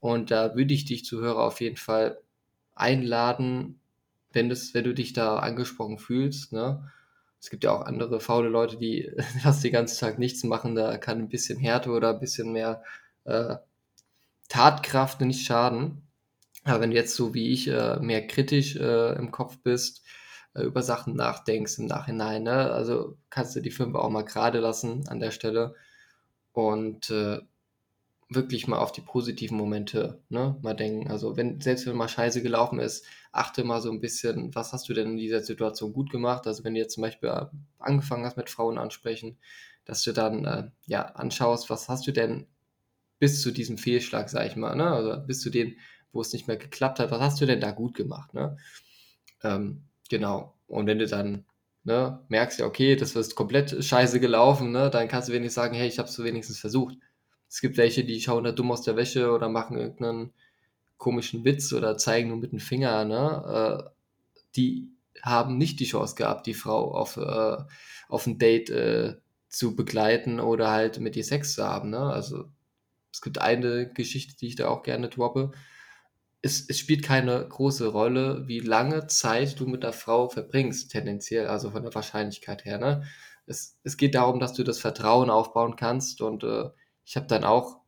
Und 0.00 0.30
da 0.30 0.54
würde 0.54 0.74
ich 0.74 0.84
dich, 0.84 1.04
Zuhörer, 1.04 1.44
auf 1.44 1.60
jeden 1.60 1.76
Fall 1.76 2.20
einladen, 2.74 3.80
wenn, 4.36 4.48
das, 4.48 4.74
wenn 4.74 4.84
du 4.84 4.94
dich 4.94 5.12
da 5.12 5.38
angesprochen 5.38 5.98
fühlst, 5.98 6.52
ne? 6.52 6.92
Es 7.40 7.50
gibt 7.50 7.64
ja 7.64 7.72
auch 7.72 7.82
andere 7.82 8.20
faule 8.20 8.48
Leute, 8.48 8.76
die 8.76 9.12
fast 9.42 9.64
den 9.64 9.72
ganzen 9.72 9.98
Tag 10.00 10.18
nichts 10.18 10.44
machen. 10.44 10.74
Da 10.74 10.96
kann 10.98 11.18
ein 11.18 11.28
bisschen 11.28 11.58
Härte 11.58 11.90
oder 11.90 12.10
ein 12.10 12.20
bisschen 12.20 12.52
mehr 12.52 12.82
äh, 13.24 13.56
Tatkraft 14.48 15.20
nicht 15.20 15.46
schaden. 15.46 16.02
Aber 16.64 16.80
wenn 16.80 16.90
du 16.90 16.96
jetzt 16.96 17.14
so 17.14 17.34
wie 17.34 17.52
ich 17.52 17.68
äh, 17.68 17.98
mehr 18.00 18.26
kritisch 18.26 18.76
äh, 18.76 19.14
im 19.16 19.30
Kopf 19.30 19.58
bist, 19.58 20.02
äh, 20.54 20.62
über 20.62 20.82
Sachen 20.82 21.14
nachdenkst 21.14 21.78
im 21.78 21.86
Nachhinein, 21.86 22.42
ne? 22.44 22.72
also 22.72 23.16
kannst 23.30 23.54
du 23.54 23.60
die 23.60 23.70
fünf 23.70 23.94
auch 23.94 24.10
mal 24.10 24.24
gerade 24.24 24.58
lassen 24.58 25.06
an 25.08 25.20
der 25.20 25.30
Stelle 25.30 25.74
und 26.52 27.10
äh, 27.10 27.40
wirklich 28.28 28.66
mal 28.66 28.78
auf 28.78 28.92
die 28.92 29.00
positiven 29.00 29.56
Momente 29.56 30.20
ne, 30.28 30.56
mal 30.62 30.74
denken. 30.74 31.10
Also 31.10 31.36
wenn, 31.36 31.60
selbst 31.60 31.86
wenn 31.86 31.96
mal 31.96 32.08
scheiße 32.08 32.42
gelaufen 32.42 32.80
ist, 32.80 33.04
achte 33.30 33.62
mal 33.62 33.80
so 33.80 33.90
ein 33.90 34.00
bisschen, 34.00 34.54
was 34.54 34.72
hast 34.72 34.88
du 34.88 34.94
denn 34.94 35.10
in 35.12 35.16
dieser 35.16 35.42
Situation 35.42 35.92
gut 35.92 36.10
gemacht? 36.10 36.46
Also 36.46 36.64
wenn 36.64 36.74
du 36.74 36.80
jetzt 36.80 36.94
zum 36.94 37.02
Beispiel 37.02 37.28
äh, 37.28 37.46
angefangen 37.78 38.24
hast 38.24 38.36
mit 38.36 38.50
Frauen 38.50 38.78
ansprechen, 38.78 39.38
dass 39.84 40.02
du 40.02 40.12
dann 40.12 40.44
äh, 40.44 40.70
ja 40.86 41.02
anschaust, 41.02 41.70
was 41.70 41.88
hast 41.88 42.06
du 42.06 42.12
denn 42.12 42.46
bis 43.18 43.42
zu 43.42 43.50
diesem 43.52 43.78
Fehlschlag, 43.78 44.28
sag 44.28 44.46
ich 44.46 44.56
mal, 44.56 44.74
ne? 44.74 44.90
Also 44.90 45.16
bis 45.24 45.40
zu 45.40 45.50
dem, 45.50 45.76
wo 46.12 46.20
es 46.20 46.32
nicht 46.32 46.48
mehr 46.48 46.56
geklappt 46.56 46.98
hat, 46.98 47.10
was 47.10 47.20
hast 47.20 47.40
du 47.40 47.46
denn 47.46 47.60
da 47.60 47.70
gut 47.70 47.94
gemacht, 47.94 48.34
ne? 48.34 48.56
Ähm, 49.42 49.84
genau. 50.10 50.54
Und 50.66 50.86
wenn 50.86 50.98
du 50.98 51.06
dann 51.06 51.44
ne, 51.84 52.20
merkst, 52.28 52.58
ja, 52.58 52.66
okay, 52.66 52.96
das 52.96 53.14
ist 53.14 53.36
komplett 53.36 53.84
scheiße 53.84 54.20
gelaufen, 54.20 54.72
ne, 54.72 54.90
dann 54.90 55.08
kannst 55.08 55.28
du 55.28 55.32
wenigstens 55.32 55.54
sagen, 55.54 55.74
hey, 55.76 55.86
ich 55.88 55.98
habe 55.98 56.08
es 56.08 56.22
wenigstens 56.22 56.58
versucht. 56.58 56.98
Es 57.48 57.60
gibt 57.60 57.76
welche, 57.76 58.04
die 58.04 58.20
schauen 58.20 58.44
da 58.44 58.52
dumm 58.52 58.72
aus 58.72 58.82
der 58.82 58.96
Wäsche 58.96 59.30
oder 59.30 59.48
machen 59.48 59.78
irgendeinen 59.78 60.32
komischen 60.96 61.44
Witz 61.44 61.72
oder 61.72 61.98
zeigen 61.98 62.28
nur 62.28 62.38
mit 62.38 62.52
dem 62.52 62.58
Finger, 62.58 63.04
ne? 63.04 63.86
Äh, 63.86 63.90
die 64.56 64.90
haben 65.22 65.58
nicht 65.58 65.80
die 65.80 65.86
Chance 65.86 66.14
gehabt, 66.14 66.46
die 66.46 66.54
Frau 66.54 66.94
auf, 66.94 67.16
äh, 67.16 67.56
auf 68.08 68.26
ein 68.26 68.38
Date 68.38 68.70
äh, 68.70 69.16
zu 69.48 69.74
begleiten 69.74 70.40
oder 70.40 70.70
halt 70.70 71.00
mit 71.00 71.16
ihr 71.16 71.24
Sex 71.24 71.54
zu 71.54 71.64
haben. 71.64 71.90
Ne? 71.90 71.98
Also 71.98 72.44
es 73.12 73.22
gibt 73.22 73.38
eine 73.38 73.92
Geschichte, 73.92 74.36
die 74.36 74.48
ich 74.48 74.56
da 74.56 74.68
auch 74.68 74.82
gerne 74.82 75.08
droppe. 75.08 75.52
Es, 76.42 76.68
es 76.68 76.78
spielt 76.78 77.02
keine 77.02 77.46
große 77.48 77.88
Rolle, 77.88 78.46
wie 78.46 78.60
lange 78.60 79.06
Zeit 79.06 79.58
du 79.58 79.66
mit 79.66 79.82
der 79.82 79.92
Frau 79.92 80.28
verbringst, 80.28 80.90
tendenziell, 80.92 81.46
also 81.48 81.70
von 81.70 81.82
der 81.82 81.94
Wahrscheinlichkeit 81.94 82.64
her. 82.64 82.78
Ne? 82.78 83.04
Es, 83.46 83.78
es 83.82 83.96
geht 83.96 84.14
darum, 84.14 84.38
dass 84.38 84.52
du 84.52 84.62
das 84.62 84.78
Vertrauen 84.78 85.30
aufbauen 85.30 85.76
kannst 85.76 86.20
und 86.20 86.44
äh, 86.44 86.68
ich 87.06 87.16
habe 87.16 87.26
dann 87.28 87.44
auch 87.44 87.80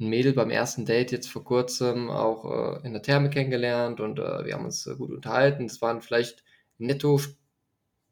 ein 0.00 0.08
Mädel 0.08 0.32
beim 0.32 0.50
ersten 0.50 0.84
Date 0.84 1.12
jetzt 1.12 1.28
vor 1.28 1.44
kurzem 1.44 2.10
auch 2.10 2.80
äh, 2.82 2.86
in 2.86 2.92
der 2.92 3.02
Therme 3.02 3.30
kennengelernt 3.30 4.00
und 4.00 4.18
äh, 4.18 4.44
wir 4.44 4.54
haben 4.54 4.64
uns 4.64 4.86
äh, 4.86 4.96
gut 4.96 5.12
unterhalten. 5.12 5.66
Es 5.66 5.80
waren 5.80 6.02
vielleicht 6.02 6.42
netto 6.76 7.20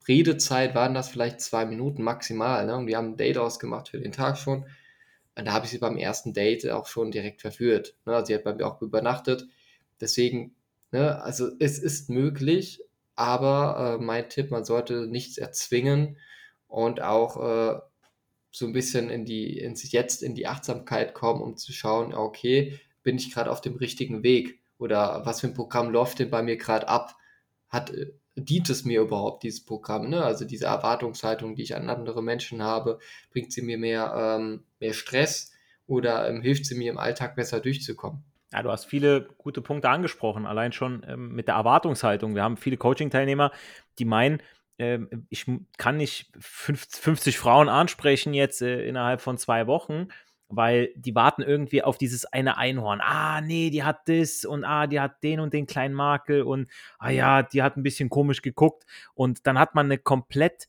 Redezeit, 0.07 0.75
waren 0.77 0.95
das 0.95 1.09
vielleicht 1.09 1.41
zwei 1.41 1.67
Minuten 1.67 2.03
maximal. 2.05 2.65
Ne? 2.65 2.77
Und 2.77 2.87
wir 2.87 2.97
haben 2.97 3.11
ein 3.11 3.17
Date 3.17 3.39
ausgemacht 3.39 3.89
für 3.89 4.01
den 4.01 4.13
Tag 4.13 4.39
schon. 4.39 4.65
Und 5.37 5.47
da 5.47 5.53
habe 5.53 5.65
ich 5.65 5.73
sie 5.73 5.79
beim 5.79 5.97
ersten 5.97 6.33
Date 6.33 6.71
auch 6.71 6.87
schon 6.87 7.11
direkt 7.11 7.41
verführt. 7.41 7.97
Ne? 8.07 8.15
Also 8.15 8.27
sie 8.27 8.35
hat 8.37 8.45
bei 8.45 8.55
mir 8.55 8.67
auch 8.67 8.81
übernachtet. 8.81 9.49
Deswegen, 10.01 10.55
ne, 10.93 11.21
also 11.23 11.51
es 11.59 11.79
ist 11.79 12.09
möglich, 12.09 12.83
aber 13.17 13.99
äh, 13.99 14.03
mein 14.03 14.29
Tipp, 14.29 14.51
man 14.51 14.65
sollte 14.65 15.09
nichts 15.09 15.39
erzwingen 15.39 16.19
und 16.69 17.03
auch 17.03 17.37
äh, 17.77 17.81
so 18.51 18.67
ein 18.67 18.73
bisschen 18.73 19.11
in 19.11 19.25
die, 19.25 19.59
ins 19.59 19.91
Jetzt, 19.93 20.23
in 20.23 20.35
die 20.35 20.47
Achtsamkeit 20.47 21.15
kommen, 21.15 21.41
um 21.41 21.57
zu 21.57 21.73
schauen, 21.73 22.13
okay, 22.15 22.79
bin 23.03 23.17
ich 23.17 23.33
gerade 23.33 23.51
auf 23.51 23.61
dem 23.61 23.77
richtigen 23.77 24.23
Weg? 24.23 24.61
Oder 24.79 25.25
was 25.25 25.41
für 25.41 25.47
ein 25.47 25.55
Programm 25.55 25.91
läuft 25.91 26.19
denn 26.19 26.31
bei 26.31 26.43
mir 26.43 26.57
gerade 26.57 26.89
ab? 26.89 27.15
Hat, 27.69 27.91
äh, 27.91 28.13
dient 28.35 28.71
es 28.71 28.85
mir 28.85 29.01
überhaupt, 29.01 29.43
dieses 29.43 29.65
Programm? 29.65 30.09
Ne? 30.09 30.25
Also 30.25 30.45
diese 30.45 30.67
Erwartungshaltung, 30.67 31.55
die 31.55 31.63
ich 31.63 31.77
an 31.77 31.89
andere 31.89 32.23
Menschen 32.23 32.63
habe, 32.63 32.99
bringt 33.31 33.53
sie 33.53 33.63
mir 33.63 33.79
mehr, 33.79 34.13
ähm, 34.17 34.65
mehr 34.81 34.95
Stress 34.95 35.53
oder 35.87 36.29
ähm, 36.29 36.43
hilft 36.43 36.67
sie 36.67 36.75
mir 36.75 36.91
im 36.91 36.99
Alltag 36.99 37.37
besser 37.37 37.61
durchzukommen? 37.61 38.25
Ja, 38.53 38.63
du 38.63 38.71
hast 38.71 38.87
viele 38.87 39.29
gute 39.39 39.61
Punkte 39.61 39.89
angesprochen, 39.91 40.47
allein 40.47 40.73
schon 40.73 41.07
ähm, 41.07 41.33
mit 41.35 41.47
der 41.47 41.55
Erwartungshaltung. 41.55 42.35
Wir 42.35 42.43
haben 42.43 42.57
viele 42.57 42.77
Coaching-Teilnehmer, 42.77 43.53
die 43.99 44.05
meinen, 44.05 44.43
ich 45.29 45.47
kann 45.77 45.97
nicht 45.97 46.31
50 46.39 47.39
Frauen 47.39 47.69
ansprechen 47.69 48.35
jetzt 48.35 48.63
äh, 48.63 48.83
innerhalb 48.87 49.21
von 49.21 49.37
zwei 49.37 49.67
Wochen, 49.67 50.09
weil 50.49 50.93
die 50.97 51.15
warten 51.15 51.43
irgendwie 51.43 51.83
auf 51.83 51.99
dieses 51.99 52.25
eine 52.25 52.57
Einhorn. 52.57 53.01
Ah, 53.03 53.41
nee, 53.41 53.71
die 53.71 53.85
hat 53.85 54.09
das 54.09 54.45
und 54.45 54.65
ah, 54.65 54.87
die 54.87 55.01
hat 55.01 55.23
den 55.23 55.41
und 55.41 55.53
den 55.53 55.67
kleinen 55.67 55.95
Makel 55.95 56.43
und 56.43 56.69
ah 56.99 57.11
ja, 57.11 57.43
die 57.43 57.63
hat 57.63 57.77
ein 57.77 57.83
bisschen 57.83 58.09
komisch 58.09 58.43
geguckt 58.43 58.85
und 59.15 59.47
dann 59.47 59.59
hat 59.59 59.75
man 59.75 59.87
eine 59.87 59.99
komplett 59.99 60.69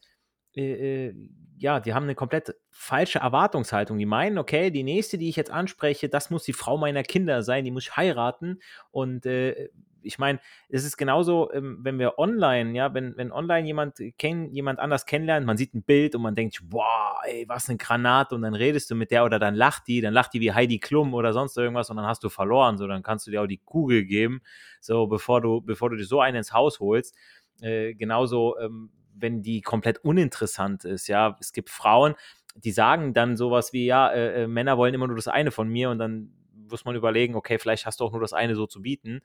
äh, 0.55 1.07
äh, 1.07 1.15
ja, 1.61 1.79
die 1.79 1.93
haben 1.93 2.03
eine 2.03 2.15
komplett 2.15 2.55
falsche 2.71 3.19
Erwartungshaltung. 3.19 3.99
Die 3.99 4.07
meinen, 4.07 4.39
okay, 4.39 4.71
die 4.71 4.81
nächste, 4.81 5.19
die 5.19 5.29
ich 5.29 5.35
jetzt 5.35 5.51
anspreche, 5.51 6.09
das 6.09 6.31
muss 6.31 6.43
die 6.43 6.53
Frau 6.53 6.75
meiner 6.75 7.03
Kinder 7.03 7.43
sein, 7.43 7.63
die 7.63 7.69
muss 7.69 7.83
ich 7.83 7.95
heiraten. 7.95 8.59
Und 8.89 9.27
äh, 9.27 9.69
ich 10.03 10.19
meine, 10.19 10.39
es 10.69 10.83
ist 10.83 10.97
genauso, 10.97 11.51
ähm, 11.53 11.79
wenn 11.81 11.99
wir 11.99 12.17
online, 12.19 12.75
ja, 12.75 12.93
wenn, 12.93 13.15
wenn 13.17 13.31
online 13.31 13.65
jemand, 13.65 13.97
kenn, 14.17 14.51
jemand 14.51 14.79
anders 14.79 15.05
kennenlernt, 15.05 15.45
man 15.45 15.57
sieht 15.57 15.73
ein 15.73 15.83
Bild 15.83 16.15
und 16.15 16.21
man 16.21 16.35
denkt, 16.35 16.61
wow, 16.69 17.17
ey, 17.25 17.45
was 17.47 17.69
eine 17.69 17.77
Granate 17.77 18.35
und 18.35 18.41
dann 18.41 18.55
redest 18.55 18.89
du 18.91 18.95
mit 18.95 19.11
der 19.11 19.25
oder 19.25 19.39
dann 19.39 19.55
lacht 19.55 19.87
die, 19.87 20.01
dann 20.01 20.13
lacht 20.13 20.33
die 20.33 20.41
wie 20.41 20.53
Heidi 20.53 20.79
Klum 20.79 21.13
oder 21.13 21.33
sonst 21.33 21.57
irgendwas 21.57 21.89
und 21.89 21.97
dann 21.97 22.05
hast 22.05 22.23
du 22.23 22.29
verloren, 22.29 22.77
so, 22.77 22.87
dann 22.87 23.03
kannst 23.03 23.27
du 23.27 23.31
dir 23.31 23.41
auch 23.41 23.47
die 23.47 23.61
Kugel 23.63 24.05
geben, 24.05 24.41
so, 24.79 25.07
bevor 25.07 25.41
du, 25.41 25.61
bevor 25.61 25.89
du 25.89 25.95
dir 25.95 26.05
so 26.05 26.21
einen 26.21 26.37
ins 26.37 26.53
Haus 26.53 26.79
holst. 26.79 27.15
Äh, 27.61 27.93
genauso, 27.93 28.57
ähm, 28.59 28.91
wenn 29.13 29.43
die 29.43 29.61
komplett 29.61 29.99
uninteressant 30.03 30.85
ist, 30.85 31.07
ja, 31.07 31.37
es 31.39 31.53
gibt 31.53 31.69
Frauen, 31.69 32.15
die 32.55 32.71
sagen 32.71 33.13
dann 33.13 33.37
sowas 33.37 33.73
wie, 33.73 33.85
ja, 33.85 34.09
äh, 34.09 34.43
äh 34.43 34.47
Männer 34.47 34.77
wollen 34.77 34.93
immer 34.93 35.07
nur 35.07 35.15
das 35.15 35.27
eine 35.27 35.51
von 35.51 35.69
mir 35.69 35.89
und 35.89 35.99
dann 35.99 36.33
muss 36.71 36.85
man 36.85 36.95
überlegen, 36.95 37.35
okay, 37.35 37.59
vielleicht 37.59 37.85
hast 37.85 37.99
du 37.99 38.05
auch 38.05 38.11
nur 38.11 38.21
das 38.21 38.33
eine 38.33 38.55
so 38.55 38.65
zu 38.65 38.81
bieten. 38.81 39.21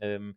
Ähm, 0.00 0.36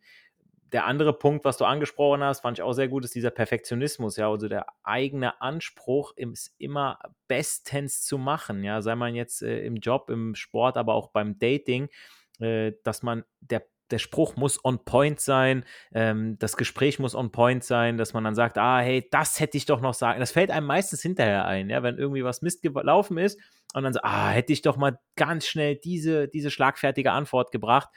der 0.72 0.86
andere 0.86 1.13
Punkt, 1.13 1.46
was 1.46 1.58
du 1.58 1.66
angesprochen 1.66 2.24
hast, 2.24 2.42
fand 2.42 2.60
ich 2.60 2.63
auch 2.63 2.74
sehr 2.74 2.88
gut, 2.88 3.04
ist 3.04 3.16
dieser 3.16 3.32
Perfektionismus, 3.32 4.18
ja, 4.18 4.30
also 4.30 4.48
der 4.48 4.68
eigene 4.84 5.42
Anspruch 5.42 6.13
ist 6.16 6.54
immer 6.58 7.00
bestens 7.28 8.04
zu 8.04 8.18
machen, 8.18 8.63
ja, 8.63 8.82
sei 8.82 8.96
man 8.96 9.16
jetzt 9.16 9.42
äh, 9.42 9.62
im 9.62 9.78
Job, 9.78 10.10
im 10.10 10.36
Sport, 10.36 10.78
aber 10.78 10.94
auch 10.94 11.10
beim 11.10 11.39
Dating, 11.39 11.89
äh, 12.39 12.74
dass 12.84 13.04
man 13.04 13.24
der 13.42 13.66
der 13.92 13.98
Spruch 13.98 14.36
muss 14.36 14.63
on 14.63 14.86
point 14.86 15.20
sein, 15.20 15.66
ähm, 15.94 16.38
das 16.38 16.58
Gespräch 16.58 17.00
muss 17.00 17.16
on 17.16 17.32
point 17.32 17.63
sein, 17.63 17.98
dass 17.98 18.13
man 18.13 18.24
dann 18.24 18.36
sagt, 18.36 18.60
ah, 18.60 18.80
hey, 18.80 19.08
das 19.10 19.39
hätte 19.39 19.58
ich 19.58 19.66
doch 19.66 19.82
noch 19.82 19.96
sagen. 19.96 20.20
Das 20.20 20.32
fällt 20.32 20.51
einem 20.51 20.68
meistens 20.68 21.01
hinterher 21.01 21.46
ein, 21.46 21.72
ja, 21.72 21.82
wenn 21.82 21.98
irgendwie 21.98 22.24
was 22.24 22.44
Mist 22.44 22.62
gelaufen 22.62 23.18
ist 23.18 23.39
und 23.74 23.82
dann 23.84 23.94
so, 23.94 24.00
ah, 24.04 24.30
hätte 24.30 24.54
ich 24.54 24.62
doch 24.62 24.78
mal 24.78 25.00
ganz 25.16 25.48
schnell 25.48 25.75
diese, 25.75 26.28
diese 26.28 26.51
schlagfertige 26.51 27.12
Antwort 27.12 27.51
gebracht 27.51 27.89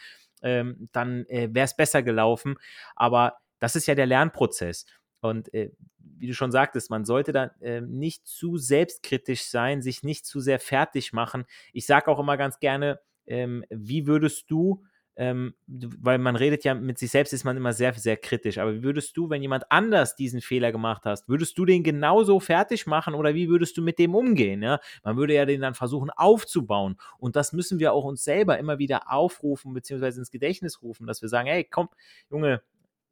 ähm, 0.43 0.89
dann 0.93 1.27
äh, 1.27 1.49
wäre 1.53 1.65
es 1.65 1.77
besser 1.77 2.03
gelaufen. 2.03 2.57
Aber 2.97 3.39
das 3.59 3.77
ist 3.77 3.87
ja 3.87 3.95
der 3.95 4.07
Lernprozess. 4.07 4.87
Und 5.21 5.53
äh, 5.55 5.71
wie 5.99 6.27
du 6.27 6.35
schon 6.35 6.53
sagtest, 6.53 6.91
man 6.91 7.05
sollte 7.05 7.33
da 7.33 7.51
äh, 7.61 7.81
nicht 7.81 8.27
zu 8.27 8.57
selbstkritisch 8.57 9.45
sein, 9.45 9.83
sich 9.83 10.03
nicht 10.03 10.27
zu 10.27 10.41
sehr 10.41 10.59
fertig 10.59 11.13
machen. 11.13 11.45
Ich 11.73 11.87
sage 11.87 12.11
auch 12.11 12.19
immer 12.19 12.37
ganz 12.37 12.59
gerne, 12.59 13.01
ähm, 13.27 13.65
wie 13.71 14.07
würdest 14.07 14.51
du 14.51 14.85
ähm, 15.17 15.55
weil 15.67 16.19
man 16.19 16.37
redet 16.37 16.65
ja 16.65 16.75
mit 16.75 16.99
sich 16.99 17.11
selbst, 17.11 17.33
ist 17.33 17.45
man 17.45 17.57
immer 17.57 17.73
sehr, 17.73 17.93
sehr 17.95 18.17
kritisch. 18.17 18.59
Aber 18.59 18.75
wie 18.75 18.83
würdest 18.83 19.17
du, 19.17 19.29
wenn 19.29 19.43
jemand 19.43 19.71
anders 19.71 20.17
diesen 20.17 20.41
Fehler 20.41 20.73
gemacht 20.73 21.03
hast, 21.05 21.29
würdest 21.29 21.59
du 21.59 21.65
den 21.65 21.83
genauso 21.83 22.41
fertig 22.41 22.87
machen 22.87 23.15
oder 23.15 23.35
wie 23.35 23.49
würdest 23.49 23.77
du 23.77 23.83
mit 23.83 23.99
dem 23.99 24.15
umgehen? 24.15 24.63
Ja? 24.63 24.81
Man 25.05 25.17
würde 25.17 25.35
ja 25.35 25.45
den 25.45 25.61
dann 25.61 25.75
versuchen 25.75 26.11
aufzubauen. 26.11 26.97
Und 27.19 27.37
das 27.37 27.53
müssen 27.53 27.79
wir 27.79 27.93
auch 27.93 28.05
uns 28.05 28.25
selber 28.25 28.59
immer 28.59 28.79
wieder 28.79 29.13
aufrufen, 29.13 29.75
beziehungsweise 29.75 30.21
ins 30.21 30.31
Gedächtnis 30.31 30.83
rufen, 30.83 31.07
dass 31.07 31.21
wir 31.21 31.29
sagen, 31.29 31.49
hey, 31.49 31.65
komm, 31.65 31.89
Junge, 32.31 32.63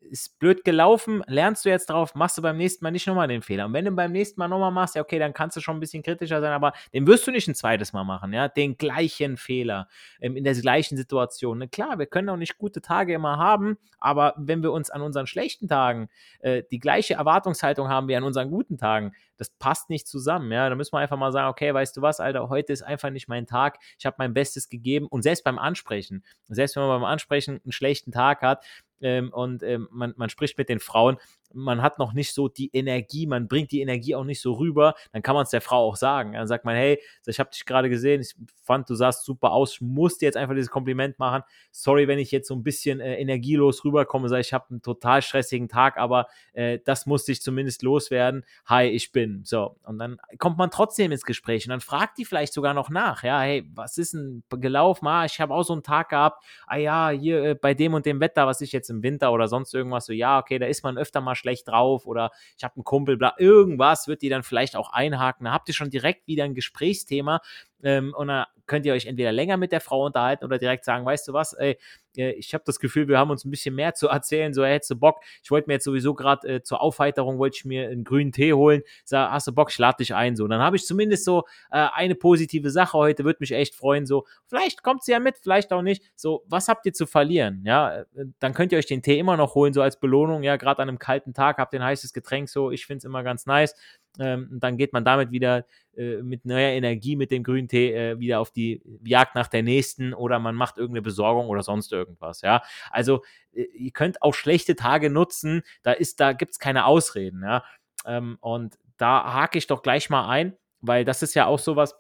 ist 0.01 0.39
blöd 0.39 0.65
gelaufen, 0.65 1.23
lernst 1.27 1.65
du 1.65 1.69
jetzt 1.69 1.91
drauf, 1.91 2.15
machst 2.15 2.39
du 2.39 2.43
beim 2.43 2.57
nächsten 2.57 2.85
Mal 2.85 2.91
nicht 2.91 3.07
nochmal 3.07 3.29
den 3.29 3.43
Fehler. 3.43 3.67
Und 3.67 3.73
wenn 3.75 3.85
du 3.85 3.91
beim 3.91 4.13
nächsten 4.13 4.41
Mal 4.41 4.49
nochmal 4.49 4.71
machst, 4.71 4.95
ja, 4.95 5.03
okay, 5.03 5.19
dann 5.19 5.33
kannst 5.33 5.57
du 5.57 5.61
schon 5.61 5.77
ein 5.77 5.81
bisschen 5.81 6.03
kritischer 6.03 6.41
sein, 6.41 6.53
aber 6.53 6.73
den 6.93 7.07
wirst 7.07 7.27
du 7.27 7.31
nicht 7.31 7.47
ein 7.49 7.55
zweites 7.55 7.93
Mal 7.93 8.05
machen, 8.05 8.33
ja, 8.33 8.49
den 8.49 8.77
gleichen 8.77 9.37
Fehler 9.37 9.89
ähm, 10.21 10.37
in 10.37 10.45
der 10.45 10.55
gleichen 10.55 10.97
Situation. 10.97 11.59
Ne, 11.59 11.69
klar, 11.69 11.99
wir 11.99 12.07
können 12.07 12.29
auch 12.31 12.37
nicht 12.37 12.59
gute 12.59 12.81
Tage 12.81 13.15
immer 13.15 13.39
haben, 13.39 13.79
aber 13.99 14.35
wenn 14.37 14.63
wir 14.63 14.73
uns 14.73 14.91
an 14.91 15.03
unseren 15.03 15.27
schlechten 15.27 15.69
Tagen 15.69 16.09
äh, 16.41 16.63
die 16.71 16.79
gleiche 16.79 17.15
Erwartungshaltung 17.15 17.89
haben 17.89 18.09
wie 18.09 18.17
an 18.17 18.25
unseren 18.25 18.51
guten 18.51 18.79
Tagen, 18.79 19.13
das 19.37 19.51
passt 19.51 19.91
nicht 19.91 20.07
zusammen, 20.07 20.51
ja, 20.53 20.69
da 20.69 20.75
müssen 20.75 20.93
wir 20.93 20.99
einfach 20.99 21.17
mal 21.17 21.33
sagen, 21.33 21.49
okay, 21.49 21.73
weißt 21.73 21.97
du 21.97 22.03
was, 22.03 22.21
Alter, 22.21 22.49
heute 22.49 22.73
ist 22.73 22.83
einfach 22.83 23.11
nicht 23.11 23.29
mein 23.29 23.47
Tag, 23.47 23.79
ich 23.99 24.07
habe 24.07 24.17
mein 24.19 24.35
Bestes 24.35 24.69
gegeben 24.69 25.07
und 25.07 25.23
selbst 25.23 25.45
beim 25.45 25.59
Ansprechen, 25.59 26.25
selbst 26.49 26.77
wenn 26.77 26.83
man 26.83 27.01
beim 27.01 27.11
Ansprechen 27.11 27.61
einen 27.65 27.73
schlechten 27.73 28.13
Tag 28.13 28.43
hat, 28.43 28.65
ähm, 29.01 29.33
und 29.33 29.63
ähm, 29.63 29.89
man, 29.91 30.15
man 30.17 30.31
spricht 30.31 30.59
mit 30.59 30.69
den 30.69 30.81
Frauen, 30.81 31.19
man 31.53 31.83
hat 31.83 31.99
noch 31.99 32.13
nicht 32.13 32.33
so 32.33 32.49
die 32.49 32.71
Energie, 32.73 33.27
man 33.27 33.49
bringt 33.49 33.73
die 33.73 33.81
Energie 33.81 34.15
auch 34.15 34.25
nicht 34.25 34.41
so 34.41 34.53
rüber, 34.55 34.95
dann 35.13 35.23
kann 35.23 35.35
man 35.35 35.45
es 35.45 35.51
der 35.51 35.61
Frau 35.61 35.89
auch 35.89 35.97
sagen. 35.97 36.33
Dann 36.33 36.47
sagt 36.47 36.65
man, 36.65 36.77
hey, 36.77 37.01
ich 37.27 37.41
habe 37.41 37.51
dich 37.51 37.65
gerade 37.65 37.89
gesehen, 37.89 38.21
ich 38.21 38.35
fand, 38.63 38.89
du 38.89 38.95
sahst 38.95 39.25
super 39.25 39.53
aus, 39.53 39.75
ich 39.75 39.81
musste 39.81 40.25
jetzt 40.25 40.37
einfach 40.37 40.55
dieses 40.55 40.71
Kompliment 40.71 41.19
machen. 41.19 41.43
Sorry, 41.71 42.09
wenn 42.09 42.19
ich 42.19 42.31
jetzt 42.31 42.49
so 42.49 42.55
ein 42.55 42.63
bisschen 42.63 43.01
äh, 43.01 43.17
energielos 43.17 43.85
rüberkomme, 43.85 44.29
sage 44.29 44.41
ich 44.43 44.53
habe 44.53 44.71
einen 44.71 44.83
total 44.83 45.23
stressigen 45.23 45.69
Tag, 45.69 45.97
aber 45.97 46.27
äh, 46.53 46.79
das 46.85 47.07
musste 47.07 47.33
ich 47.33 47.43
zumindest 47.43 47.83
loswerden. 47.83 48.45
Hi, 48.67 48.87
ich 48.87 49.13
bin. 49.13 49.43
So, 49.45 49.77
und 49.85 49.99
dann 49.99 50.19
kommt 50.39 50.59
man 50.59 50.71
trotzdem 50.71 51.13
ins 51.13 51.25
Gespräch 51.25 51.67
und 51.67 51.71
dann 51.71 51.81
fragt 51.81 52.19
die 52.19 52.25
vielleicht 52.25 52.53
sogar 52.53 52.75
noch 52.75 52.91
nach, 52.91 53.23
ja, 53.23 53.41
hey, 53.41 53.69
was 53.75 53.99
ist 53.99 54.15
denn 54.15 54.43
gelaufen? 54.51 55.07
Ah, 55.07 55.25
ich 55.25 55.41
habe 55.41 55.55
auch 55.55 55.63
so 55.63 55.73
einen 55.73 55.83
Tag 55.83 56.11
gehabt, 56.11 56.45
ah 56.67 56.77
ja, 56.77 57.11
hier 57.11 57.43
äh, 57.43 57.55
bei 57.55 57.75
dem 57.75 57.95
und 57.95 58.07
dem 58.07 58.21
Wetter, 58.21 58.47
was 58.47 58.61
ich 58.61 58.73
jetzt 58.73 58.91
im 58.91 59.03
Winter 59.03 59.33
oder 59.33 59.49
sonst 59.49 59.75
irgendwas, 59.75 60.07
so 60.07 60.13
ja, 60.13 60.39
okay, 60.39 60.59
da 60.59 60.67
ist 60.67 60.83
man 60.85 60.99
öfter 60.99 61.21
mal 61.21 61.35
schlecht 61.41 61.69
drauf 61.69 62.07
oder 62.07 62.31
ich 62.57 62.65
habe 62.65 62.77
einen 62.77 62.85
Kumpel, 62.85 63.17
bla, 63.17 63.35
irgendwas 63.39 64.07
wird 64.07 64.23
die 64.23 64.29
dann 64.29 64.43
vielleicht 64.43 64.77
auch 64.77 64.93
einhaken. 64.93 65.47
Da 65.47 65.53
habt 65.53 65.69
ihr 65.69 65.75
schon 65.75 65.91
direkt 65.91 66.27
wieder 66.27 66.45
ein 66.45 66.55
Gesprächsthema 66.55 67.41
ähm, 67.83 68.15
und 68.17 68.29
dann 68.29 68.47
könnt 68.67 68.87
ihr 68.87 68.93
euch 68.93 69.07
entweder 69.07 69.33
länger 69.33 69.57
mit 69.57 69.73
der 69.73 69.81
Frau 69.81 70.07
unterhalten 70.07 70.45
oder 70.45 70.59
direkt 70.59 70.85
sagen, 70.85 71.05
weißt 71.05 71.27
du 71.27 71.33
was, 71.33 71.55
ey, 71.55 71.77
ich 72.17 72.55
habe 72.55 72.65
das 72.67 72.81
Gefühl, 72.81 73.09
wir 73.09 73.19
haben 73.19 73.31
uns 73.31 73.45
ein 73.45 73.51
bisschen 73.51 73.75
mehr 73.75 73.95
zu 73.95 74.09
erzählen. 74.09 74.53
So, 74.53 74.65
hättest 74.65 74.91
du 74.91 74.97
Bock? 74.97 75.21
Ich 75.43 75.51
wollte 75.51 75.69
mir 75.69 75.75
jetzt 75.75 75.85
sowieso 75.85 76.15
gerade 76.15 76.49
äh, 76.49 76.63
zur 76.63 76.81
Aufheiterung, 76.81 77.39
wollte 77.39 77.57
ich 77.57 77.65
mir 77.65 77.89
einen 77.89 78.05
grünen 78.05 78.33
Tee 78.33 78.53
holen. 78.53 78.83
Sag, 79.05 79.31
hast 79.31 79.47
du 79.47 79.53
Bock? 79.53 79.71
Ich 79.71 79.79
lade 79.79 79.99
dich 79.99 80.15
ein. 80.15 80.37
So, 80.37 80.47
dann 80.49 80.61
habe 80.61 80.77
ich 80.77 80.87
zumindest 80.87 81.25
so 81.25 81.45
äh, 81.71 81.87
eine 81.93 82.15
positive 82.15 82.71
Sache 82.71 82.97
heute, 82.97 83.25
würde 83.25 83.39
mich 83.41 83.53
echt 83.53 83.75
freuen. 83.75 84.07
So, 84.07 84.27
vielleicht 84.47 84.83
kommt 84.83 85.05
sie 85.05 85.13
ja 85.13 85.21
mit, 85.21 85.39
vielleicht 85.39 85.73
auch 85.73 85.83
nicht. 85.83 86.03
So, 86.17 86.45
was 86.47 86.69
habt 86.69 86.87
ihr 86.87 86.93
zu 86.93 87.07
verlieren? 87.07 87.63
Ja, 87.65 88.01
äh, 88.01 88.05
dann 88.39 88.55
könnt 88.55 88.73
ihr 88.73 88.79
euch 88.79 88.87
den 88.87 89.03
Tee 89.03 89.19
immer 89.19 89.37
noch 89.37 89.55
holen, 89.55 89.73
so 89.73 89.83
als 89.83 89.99
Belohnung. 90.01 90.43
Ja, 90.43 90.57
gerade 90.57 90.83
an 90.83 90.89
einem 90.89 90.99
kalten 90.99 91.35
Tag 91.35 91.59
habt 91.59 91.73
ihr 91.75 91.81
ein 91.81 91.87
heißes 91.87 92.13
Getränk. 92.13 92.49
So, 92.49 92.71
ich 92.71 92.87
finde 92.87 92.99
es 92.99 93.05
immer 93.05 93.23
ganz 93.23 93.47
nice. 93.47 93.75
Ähm, 94.19 94.49
dann 94.61 94.77
geht 94.77 94.93
man 94.93 95.05
damit 95.05 95.31
wieder 95.31 95.65
äh, 95.97 96.23
mit 96.23 96.45
neuer 96.45 96.71
Energie 96.71 97.15
mit 97.17 97.31
dem 97.31 97.43
grünen 97.43 97.69
Tee 97.69 97.93
äh, 97.93 98.19
wieder 98.19 98.41
auf 98.41 98.51
die 98.51 98.83
Jagd 99.05 99.35
nach 99.35 99.49
der 99.49 99.63
nächsten 99.63 100.15
oder 100.15 100.39
man 100.39 100.55
macht 100.55 100.79
irgendeine 100.79 101.03
Besorgung 101.03 101.49
oder 101.49 101.63
sonst 101.63 101.93
irgendwas. 101.93 102.00
Ja, 102.43 102.63
also 102.91 103.23
äh, 103.53 103.63
ihr 103.63 103.93
könnt 103.93 104.23
auch 104.23 104.35
schlechte 104.35 104.77
Tage 104.77 105.11
nutzen. 105.11 105.63
Da 105.83 105.93
ist, 105.93 106.21
da 106.21 106.33
gibt 106.33 106.53
es 106.53 106.59
keine 106.59 106.87
Ausreden. 106.87 107.43
Ja, 107.43 107.65
ähm, 108.07 108.39
und 108.41 108.79
da 108.97 109.33
hake 109.35 109.59
ich 109.59 109.67
doch 109.67 109.83
gleich 109.83 110.11
mal 110.11 110.29
ein. 110.29 110.57
weil 110.81 111.05
das 111.05 111.23
ist 111.23 111.35
ja 111.35 111.47
auch 111.47 111.59
sowas, 111.59 111.95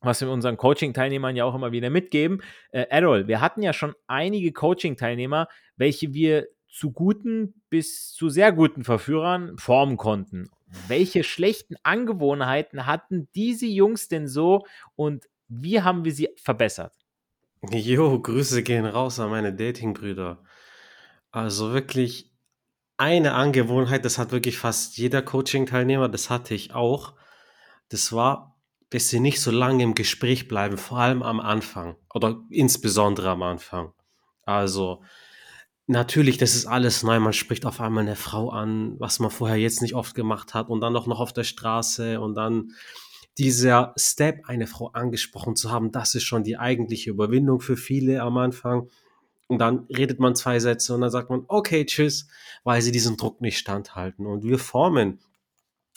was 0.00 0.20
wir 0.20 0.30
unseren 0.30 0.56
Coaching-Teilnehmern 0.56 1.36
ja 1.36 1.44
auch 1.44 1.54
immer 1.54 1.72
wieder 1.72 1.90
mitgeben. 1.90 2.42
Äh, 2.70 2.86
Errol, 2.90 3.28
wir 3.28 3.40
hatten 3.40 3.62
ja 3.62 3.72
schon 3.72 3.94
einige 4.06 4.52
Coaching-Teilnehmer, 4.52 5.48
welche 5.76 6.12
wir 6.12 6.48
zu 6.68 6.90
guten 6.90 7.62
bis 7.70 8.12
zu 8.12 8.28
sehr 8.28 8.52
guten 8.52 8.84
Verführern 8.84 9.56
formen 9.58 9.96
konnten. 9.96 10.50
Welche 10.88 11.22
schlechten 11.22 11.76
Angewohnheiten 11.82 12.86
hatten 12.86 13.28
diese 13.34 13.66
Jungs 13.66 14.08
denn 14.08 14.26
so 14.26 14.66
und 14.96 15.28
wie 15.48 15.82
haben 15.82 16.04
wir 16.04 16.12
sie 16.12 16.30
verbessert? 16.36 17.01
Jo, 17.70 18.18
Grüße 18.20 18.62
gehen 18.64 18.86
raus 18.86 19.20
an 19.20 19.30
meine 19.30 19.54
Dating-Brüder. 19.54 20.42
Also 21.30 21.72
wirklich 21.72 22.32
eine 22.96 23.34
Angewohnheit, 23.34 24.04
das 24.04 24.18
hat 24.18 24.32
wirklich 24.32 24.58
fast 24.58 24.96
jeder 24.98 25.22
Coaching-Teilnehmer, 25.22 26.08
das 26.08 26.28
hatte 26.28 26.54
ich 26.54 26.74
auch. 26.74 27.14
Das 27.88 28.12
war, 28.12 28.60
dass 28.90 29.08
sie 29.08 29.20
nicht 29.20 29.40
so 29.40 29.50
lange 29.50 29.84
im 29.84 29.94
Gespräch 29.94 30.48
bleiben, 30.48 30.76
vor 30.76 30.98
allem 30.98 31.22
am 31.22 31.40
Anfang 31.40 31.96
oder 32.12 32.40
insbesondere 32.50 33.30
am 33.30 33.42
Anfang. 33.42 33.92
Also 34.44 35.02
natürlich, 35.86 36.38
das 36.38 36.56
ist 36.56 36.66
alles 36.66 37.02
neu. 37.02 37.20
Man 37.20 37.32
spricht 37.32 37.64
auf 37.64 37.80
einmal 37.80 38.02
eine 38.02 38.16
Frau 38.16 38.50
an, 38.50 38.98
was 38.98 39.20
man 39.20 39.30
vorher 39.30 39.56
jetzt 39.56 39.82
nicht 39.82 39.94
oft 39.94 40.14
gemacht 40.14 40.52
hat 40.54 40.68
und 40.68 40.80
dann 40.80 40.96
auch 40.96 41.06
noch 41.06 41.20
auf 41.20 41.32
der 41.32 41.44
Straße 41.44 42.20
und 42.20 42.34
dann 42.34 42.72
dieser 43.38 43.94
Step, 43.96 44.42
eine 44.46 44.66
Frau 44.66 44.88
angesprochen 44.88 45.56
zu 45.56 45.70
haben, 45.70 45.90
das 45.92 46.14
ist 46.14 46.24
schon 46.24 46.44
die 46.44 46.58
eigentliche 46.58 47.10
Überwindung 47.10 47.60
für 47.60 47.76
viele 47.76 48.22
am 48.22 48.36
Anfang. 48.36 48.88
Und 49.48 49.58
dann 49.58 49.86
redet 49.86 50.18
man 50.18 50.34
zwei 50.34 50.58
Sätze 50.58 50.94
und 50.94 51.00
dann 51.02 51.10
sagt 51.10 51.30
man, 51.30 51.44
okay, 51.48 51.84
tschüss, 51.84 52.28
weil 52.64 52.80
sie 52.82 52.92
diesen 52.92 53.16
Druck 53.16 53.40
nicht 53.40 53.58
standhalten. 53.58 54.26
Und 54.26 54.44
wir 54.44 54.58
formen, 54.58 55.20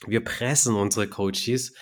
wir 0.05 0.23
pressen 0.23 0.75
unsere 0.75 1.07
Coaches 1.07 1.73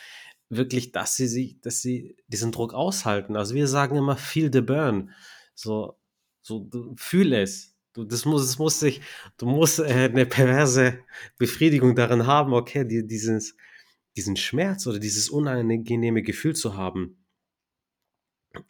wirklich, 0.50 0.91
dass 0.91 1.15
sie 1.15 1.27
sich, 1.27 1.60
dass 1.62 1.81
sie 1.81 2.15
diesen 2.27 2.51
Druck 2.51 2.74
aushalten. 2.74 3.36
Also 3.36 3.55
wir 3.55 3.67
sagen 3.67 3.95
immer, 3.95 4.17
feel 4.17 4.51
the 4.51 4.62
burn. 4.62 5.12
So, 5.55 5.98
so, 6.41 6.69
fühl 6.95 7.33
es. 7.33 7.75
Du, 7.93 8.03
das 8.03 8.25
muss, 8.25 8.45
das 8.45 8.57
muss 8.57 8.79
sich, 8.79 9.01
du 9.38 9.45
musst 9.45 9.79
äh, 9.79 9.83
eine 9.83 10.25
perverse 10.25 11.00
Befriedigung 11.38 11.95
darin 11.95 12.25
haben, 12.25 12.53
okay, 12.53 12.86
die, 12.86 13.05
dieses, 13.05 13.55
diesen 14.15 14.36
Schmerz 14.36 14.86
oder 14.88 15.00
dieses 15.00 15.29
unangenehme 15.29 16.22
Gefühl 16.22 16.55
zu 16.55 16.75
haben. 16.75 17.25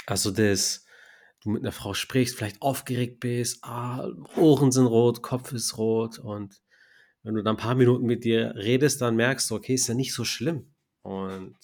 Also 0.05 0.31
das, 0.31 0.85
du 1.41 1.49
mit 1.49 1.63
einer 1.63 1.71
Frau 1.71 1.93
sprichst, 1.93 2.35
vielleicht 2.35 2.61
aufgeregt 2.61 3.19
bist, 3.19 3.63
ah, 3.63 4.09
Ohren 4.37 4.71
sind 4.71 4.85
rot, 4.85 5.21
Kopf 5.21 5.51
ist 5.51 5.77
rot 5.77 6.19
und 6.19 6.61
wenn 7.23 7.35
du 7.35 7.43
dann 7.43 7.55
ein 7.55 7.61
paar 7.61 7.75
Minuten 7.75 8.05
mit 8.05 8.25
dir 8.25 8.53
redest, 8.55 9.01
dann 9.01 9.15
merkst 9.15 9.49
du, 9.49 9.55
okay, 9.55 9.73
ist 9.73 9.87
ja 9.87 9.93
nicht 9.93 10.13
so 10.13 10.25
schlimm. 10.25 10.73
Und 11.03 11.57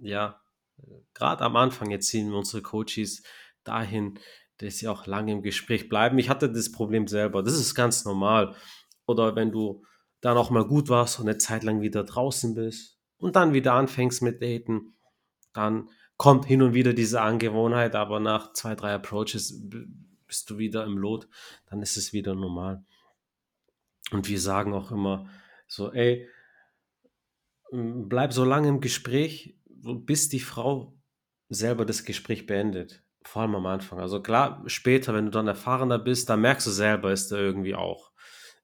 ja, 0.00 0.40
gerade 1.14 1.44
am 1.44 1.56
Anfang 1.56 1.90
jetzt 1.90 2.08
ziehen 2.08 2.30
wir 2.30 2.38
unsere 2.38 2.62
Coaches 2.62 3.22
dahin, 3.62 4.18
dass 4.58 4.78
sie 4.78 4.88
auch 4.88 5.06
lange 5.06 5.32
im 5.32 5.42
Gespräch 5.42 5.88
bleiben. 5.88 6.18
Ich 6.18 6.28
hatte 6.28 6.50
das 6.50 6.72
Problem 6.72 7.06
selber, 7.06 7.42
das 7.42 7.54
ist 7.54 7.74
ganz 7.74 8.04
normal. 8.04 8.54
Oder 9.06 9.36
wenn 9.36 9.52
du 9.52 9.84
dann 10.24 10.38
auch 10.38 10.48
mal 10.48 10.64
gut 10.64 10.88
warst 10.88 11.20
und 11.20 11.28
eine 11.28 11.36
Zeit 11.36 11.64
lang 11.64 11.82
wieder 11.82 12.02
draußen 12.02 12.54
bist 12.54 12.98
und 13.18 13.36
dann 13.36 13.52
wieder 13.52 13.74
anfängst 13.74 14.22
mit 14.22 14.40
Daten, 14.40 14.94
dann 15.52 15.90
kommt 16.16 16.46
hin 16.46 16.62
und 16.62 16.72
wieder 16.72 16.94
diese 16.94 17.20
Angewohnheit, 17.20 17.94
aber 17.94 18.20
nach 18.20 18.54
zwei, 18.54 18.74
drei 18.74 18.94
Approaches 18.94 19.68
bist 20.26 20.48
du 20.48 20.56
wieder 20.56 20.84
im 20.84 20.96
Lot, 20.96 21.28
dann 21.66 21.82
ist 21.82 21.98
es 21.98 22.14
wieder 22.14 22.34
normal. 22.34 22.82
Und 24.12 24.26
wir 24.26 24.40
sagen 24.40 24.72
auch 24.72 24.90
immer 24.90 25.28
so, 25.66 25.92
ey, 25.92 26.26
bleib 27.70 28.32
so 28.32 28.44
lange 28.44 28.68
im 28.68 28.80
Gespräch, 28.80 29.58
bis 29.66 30.30
die 30.30 30.40
Frau 30.40 30.96
selber 31.50 31.84
das 31.84 32.04
Gespräch 32.04 32.46
beendet. 32.46 33.04
Vor 33.24 33.42
allem 33.42 33.56
am 33.56 33.66
Anfang. 33.66 34.00
Also 34.00 34.22
klar, 34.22 34.62
später, 34.66 35.12
wenn 35.12 35.26
du 35.26 35.30
dann 35.30 35.48
erfahrener 35.48 35.98
bist, 35.98 36.30
dann 36.30 36.40
merkst 36.40 36.66
du 36.66 36.70
selber, 36.70 37.12
ist 37.12 37.30
da 37.30 37.36
irgendwie 37.36 37.74
auch 37.74 38.13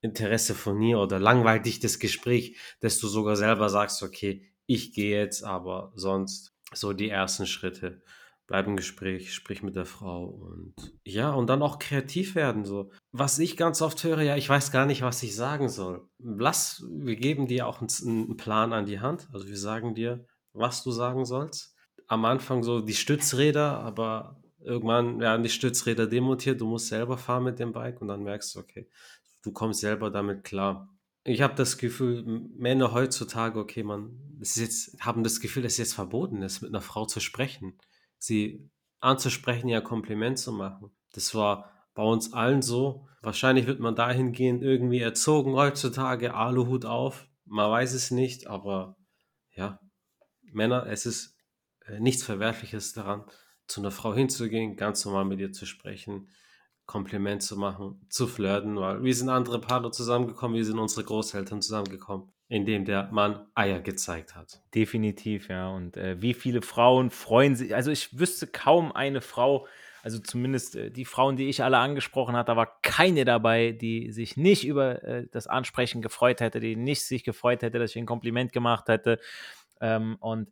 Interesse 0.00 0.54
von 0.54 0.80
ihr 0.80 0.98
oder 0.98 1.18
langweilt 1.18 1.66
dich 1.66 1.80
das 1.80 1.98
Gespräch, 1.98 2.56
dass 2.80 2.98
du 2.98 3.08
sogar 3.08 3.36
selber 3.36 3.68
sagst, 3.68 4.02
okay, 4.02 4.50
ich 4.66 4.92
gehe 4.92 5.18
jetzt, 5.18 5.44
aber 5.44 5.92
sonst 5.94 6.54
so 6.72 6.92
die 6.92 7.08
ersten 7.08 7.46
Schritte. 7.46 8.02
Bleib 8.46 8.66
im 8.66 8.76
Gespräch, 8.76 9.32
sprich 9.32 9.62
mit 9.62 9.76
der 9.76 9.84
Frau 9.84 10.24
und 10.24 10.74
ja, 11.04 11.30
und 11.30 11.46
dann 11.46 11.62
auch 11.62 11.78
kreativ 11.78 12.34
werden. 12.34 12.64
So. 12.64 12.90
Was 13.12 13.38
ich 13.38 13.56
ganz 13.56 13.80
oft 13.80 14.02
höre, 14.02 14.22
ja, 14.22 14.36
ich 14.36 14.48
weiß 14.48 14.72
gar 14.72 14.86
nicht, 14.86 15.02
was 15.02 15.22
ich 15.22 15.36
sagen 15.36 15.68
soll. 15.68 16.08
Lass, 16.18 16.84
wir 16.90 17.14
geben 17.14 17.46
dir 17.46 17.68
auch 17.68 17.80
einen, 17.80 17.90
einen 18.04 18.36
Plan 18.36 18.72
an 18.72 18.86
die 18.86 18.98
Hand. 18.98 19.28
Also 19.32 19.46
wir 19.46 19.56
sagen 19.56 19.94
dir, 19.94 20.26
was 20.52 20.82
du 20.82 20.90
sagen 20.90 21.24
sollst. 21.24 21.76
Am 22.08 22.24
Anfang 22.24 22.64
so 22.64 22.80
die 22.80 22.94
Stützräder, 22.94 23.78
aber 23.78 24.40
irgendwann 24.58 25.20
werden 25.20 25.42
die 25.42 25.48
Stützräder 25.48 26.06
demontiert, 26.06 26.60
du 26.60 26.66
musst 26.66 26.88
selber 26.88 27.18
fahren 27.18 27.44
mit 27.44 27.58
dem 27.58 27.72
Bike 27.72 28.00
und 28.00 28.08
dann 28.08 28.24
merkst 28.24 28.54
du, 28.54 28.60
okay, 28.60 28.88
du 29.42 29.52
kommst 29.52 29.80
selber 29.80 30.10
damit 30.10 30.44
klar. 30.44 30.88
Ich 31.24 31.42
habe 31.42 31.54
das 31.54 31.76
Gefühl, 31.76 32.24
Männer 32.56 32.92
heutzutage, 32.92 33.58
okay, 33.58 33.82
man, 33.82 34.38
es 34.40 34.56
ist 34.56 34.62
jetzt, 34.62 35.00
haben 35.00 35.22
das 35.22 35.40
Gefühl, 35.40 35.62
dass 35.62 35.72
es 35.72 35.78
jetzt 35.78 35.94
verboten 35.94 36.42
ist, 36.42 36.62
mit 36.62 36.70
einer 36.70 36.80
Frau 36.80 37.04
zu 37.04 37.20
sprechen, 37.20 37.78
sie 38.18 38.70
anzusprechen, 39.00 39.68
ihr 39.68 39.80
Kompliment 39.80 40.38
zu 40.38 40.52
machen. 40.52 40.90
Das 41.12 41.34
war 41.34 41.70
bei 41.94 42.02
uns 42.02 42.32
allen 42.32 42.62
so. 42.62 43.06
Wahrscheinlich 43.22 43.66
wird 43.66 43.80
man 43.80 43.94
dahingehend 43.94 44.62
irgendwie 44.62 45.00
erzogen 45.00 45.54
heutzutage, 45.54 46.34
Aluhut 46.34 46.84
auf. 46.84 47.28
Man 47.44 47.70
weiß 47.70 47.92
es 47.92 48.10
nicht, 48.10 48.46
aber 48.46 48.96
ja, 49.52 49.80
Männer, 50.52 50.86
es 50.86 51.04
ist 51.04 51.36
äh, 51.86 52.00
nichts 52.00 52.22
Verwerfliches 52.22 52.92
daran, 52.92 53.24
zu 53.66 53.80
einer 53.80 53.90
Frau 53.90 54.14
hinzugehen, 54.14 54.76
ganz 54.76 55.04
normal 55.04 55.24
mit 55.26 55.40
ihr 55.40 55.52
zu 55.52 55.66
sprechen, 55.66 56.28
Kompliment 56.90 57.40
zu 57.40 57.56
machen, 57.56 58.04
zu 58.08 58.26
flirten, 58.26 58.76
weil 58.76 59.04
wir 59.04 59.14
sind 59.14 59.28
andere 59.28 59.60
Partner 59.60 59.92
zusammengekommen, 59.92 60.56
wir 60.56 60.64
sind 60.64 60.80
unsere 60.80 61.04
Großeltern 61.04 61.62
zusammengekommen, 61.62 62.28
indem 62.48 62.84
der 62.84 63.08
Mann 63.12 63.46
Eier 63.54 63.78
gezeigt 63.78 64.34
hat. 64.34 64.60
Definitiv, 64.74 65.48
ja. 65.48 65.68
Und 65.68 65.96
äh, 65.96 66.20
wie 66.20 66.34
viele 66.34 66.62
Frauen 66.62 67.10
freuen 67.10 67.54
sich, 67.54 67.76
also 67.76 67.92
ich 67.92 68.18
wüsste 68.18 68.48
kaum 68.48 68.90
eine 68.90 69.20
Frau, 69.20 69.68
also 70.02 70.18
zumindest 70.18 70.74
äh, 70.74 70.90
die 70.90 71.04
Frauen, 71.04 71.36
die 71.36 71.48
ich 71.48 71.62
alle 71.62 71.78
angesprochen 71.78 72.34
hatte, 72.34 72.48
da 72.48 72.56
war 72.56 72.80
keine 72.82 73.24
dabei, 73.24 73.70
die 73.70 74.10
sich 74.10 74.36
nicht 74.36 74.66
über 74.66 75.04
äh, 75.04 75.28
das 75.30 75.46
Ansprechen 75.46 76.02
gefreut 76.02 76.40
hätte, 76.40 76.58
die 76.58 76.74
nicht 76.74 77.04
sich 77.04 77.22
gefreut 77.22 77.62
hätte, 77.62 77.78
dass 77.78 77.92
ich 77.92 77.98
ein 77.98 78.06
Kompliment 78.06 78.52
gemacht 78.52 78.88
hätte. 78.88 79.20
Ähm, 79.80 80.16
und 80.18 80.50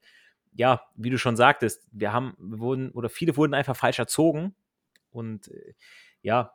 ja, 0.52 0.82
wie 0.94 1.10
du 1.10 1.18
schon 1.18 1.36
sagtest, 1.36 1.88
wir 1.90 2.12
haben, 2.12 2.36
wir 2.38 2.60
wurden, 2.60 2.90
oder 2.92 3.08
viele 3.08 3.36
wurden 3.36 3.54
einfach 3.54 3.76
falsch 3.76 3.98
erzogen. 3.98 4.54
Und 5.10 5.48
äh, 5.48 5.74
ja, 6.22 6.52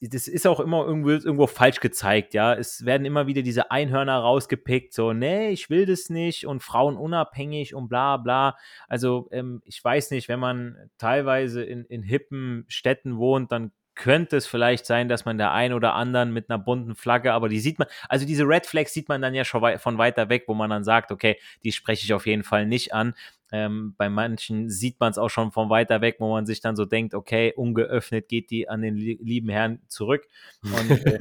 das 0.00 0.28
ist 0.28 0.46
auch 0.46 0.60
immer 0.60 0.84
irgendwo, 0.86 1.10
irgendwo 1.10 1.46
falsch 1.46 1.80
gezeigt, 1.80 2.34
ja. 2.34 2.54
Es 2.54 2.84
werden 2.84 3.04
immer 3.04 3.26
wieder 3.26 3.42
diese 3.42 3.70
Einhörner 3.70 4.18
rausgepickt, 4.18 4.94
so, 4.94 5.12
nee, 5.12 5.50
ich 5.50 5.70
will 5.70 5.86
das 5.86 6.08
nicht 6.08 6.46
und 6.46 6.62
Frauen 6.62 6.96
unabhängig 6.96 7.74
und 7.74 7.88
bla 7.88 8.16
bla. 8.16 8.56
Also, 8.88 9.28
ähm, 9.32 9.60
ich 9.64 9.82
weiß 9.82 10.12
nicht, 10.12 10.28
wenn 10.28 10.40
man 10.40 10.76
teilweise 10.98 11.62
in, 11.64 11.84
in 11.86 12.02
hippen 12.02 12.64
Städten 12.68 13.16
wohnt, 13.18 13.50
dann 13.50 13.72
könnte 13.94 14.36
es 14.36 14.46
vielleicht 14.46 14.86
sein, 14.86 15.08
dass 15.08 15.24
man 15.24 15.36
der 15.36 15.52
ein 15.52 15.72
oder 15.72 15.94
anderen 15.94 16.32
mit 16.32 16.48
einer 16.48 16.58
bunten 16.58 16.94
Flagge, 16.94 17.32
aber 17.32 17.48
die 17.48 17.60
sieht 17.60 17.78
man, 17.78 17.88
also 18.08 18.24
diese 18.24 18.44
Red 18.44 18.66
Flags 18.66 18.94
sieht 18.94 19.08
man 19.08 19.20
dann 19.20 19.34
ja 19.34 19.44
schon 19.44 19.78
von 19.78 19.98
weiter 19.98 20.28
weg, 20.28 20.44
wo 20.46 20.54
man 20.54 20.70
dann 20.70 20.84
sagt, 20.84 21.12
okay, 21.12 21.38
die 21.64 21.72
spreche 21.72 22.04
ich 22.04 22.14
auf 22.14 22.26
jeden 22.26 22.44
Fall 22.44 22.66
nicht 22.66 22.94
an. 22.94 23.14
Ähm, 23.52 23.94
bei 23.98 24.08
manchen 24.08 24.70
sieht 24.70 24.98
man 24.98 25.10
es 25.10 25.18
auch 25.18 25.28
schon 25.28 25.52
von 25.52 25.68
weiter 25.68 26.00
weg, 26.00 26.16
wo 26.18 26.30
man 26.30 26.46
sich 26.46 26.60
dann 26.60 26.74
so 26.74 26.86
denkt, 26.86 27.14
okay, 27.14 27.52
ungeöffnet 27.54 28.28
geht 28.28 28.50
die 28.50 28.68
an 28.68 28.80
den 28.80 28.96
lieben 28.96 29.50
Herrn 29.50 29.80
zurück. 29.88 30.26
Und, 30.62 30.90
äh, 30.90 31.18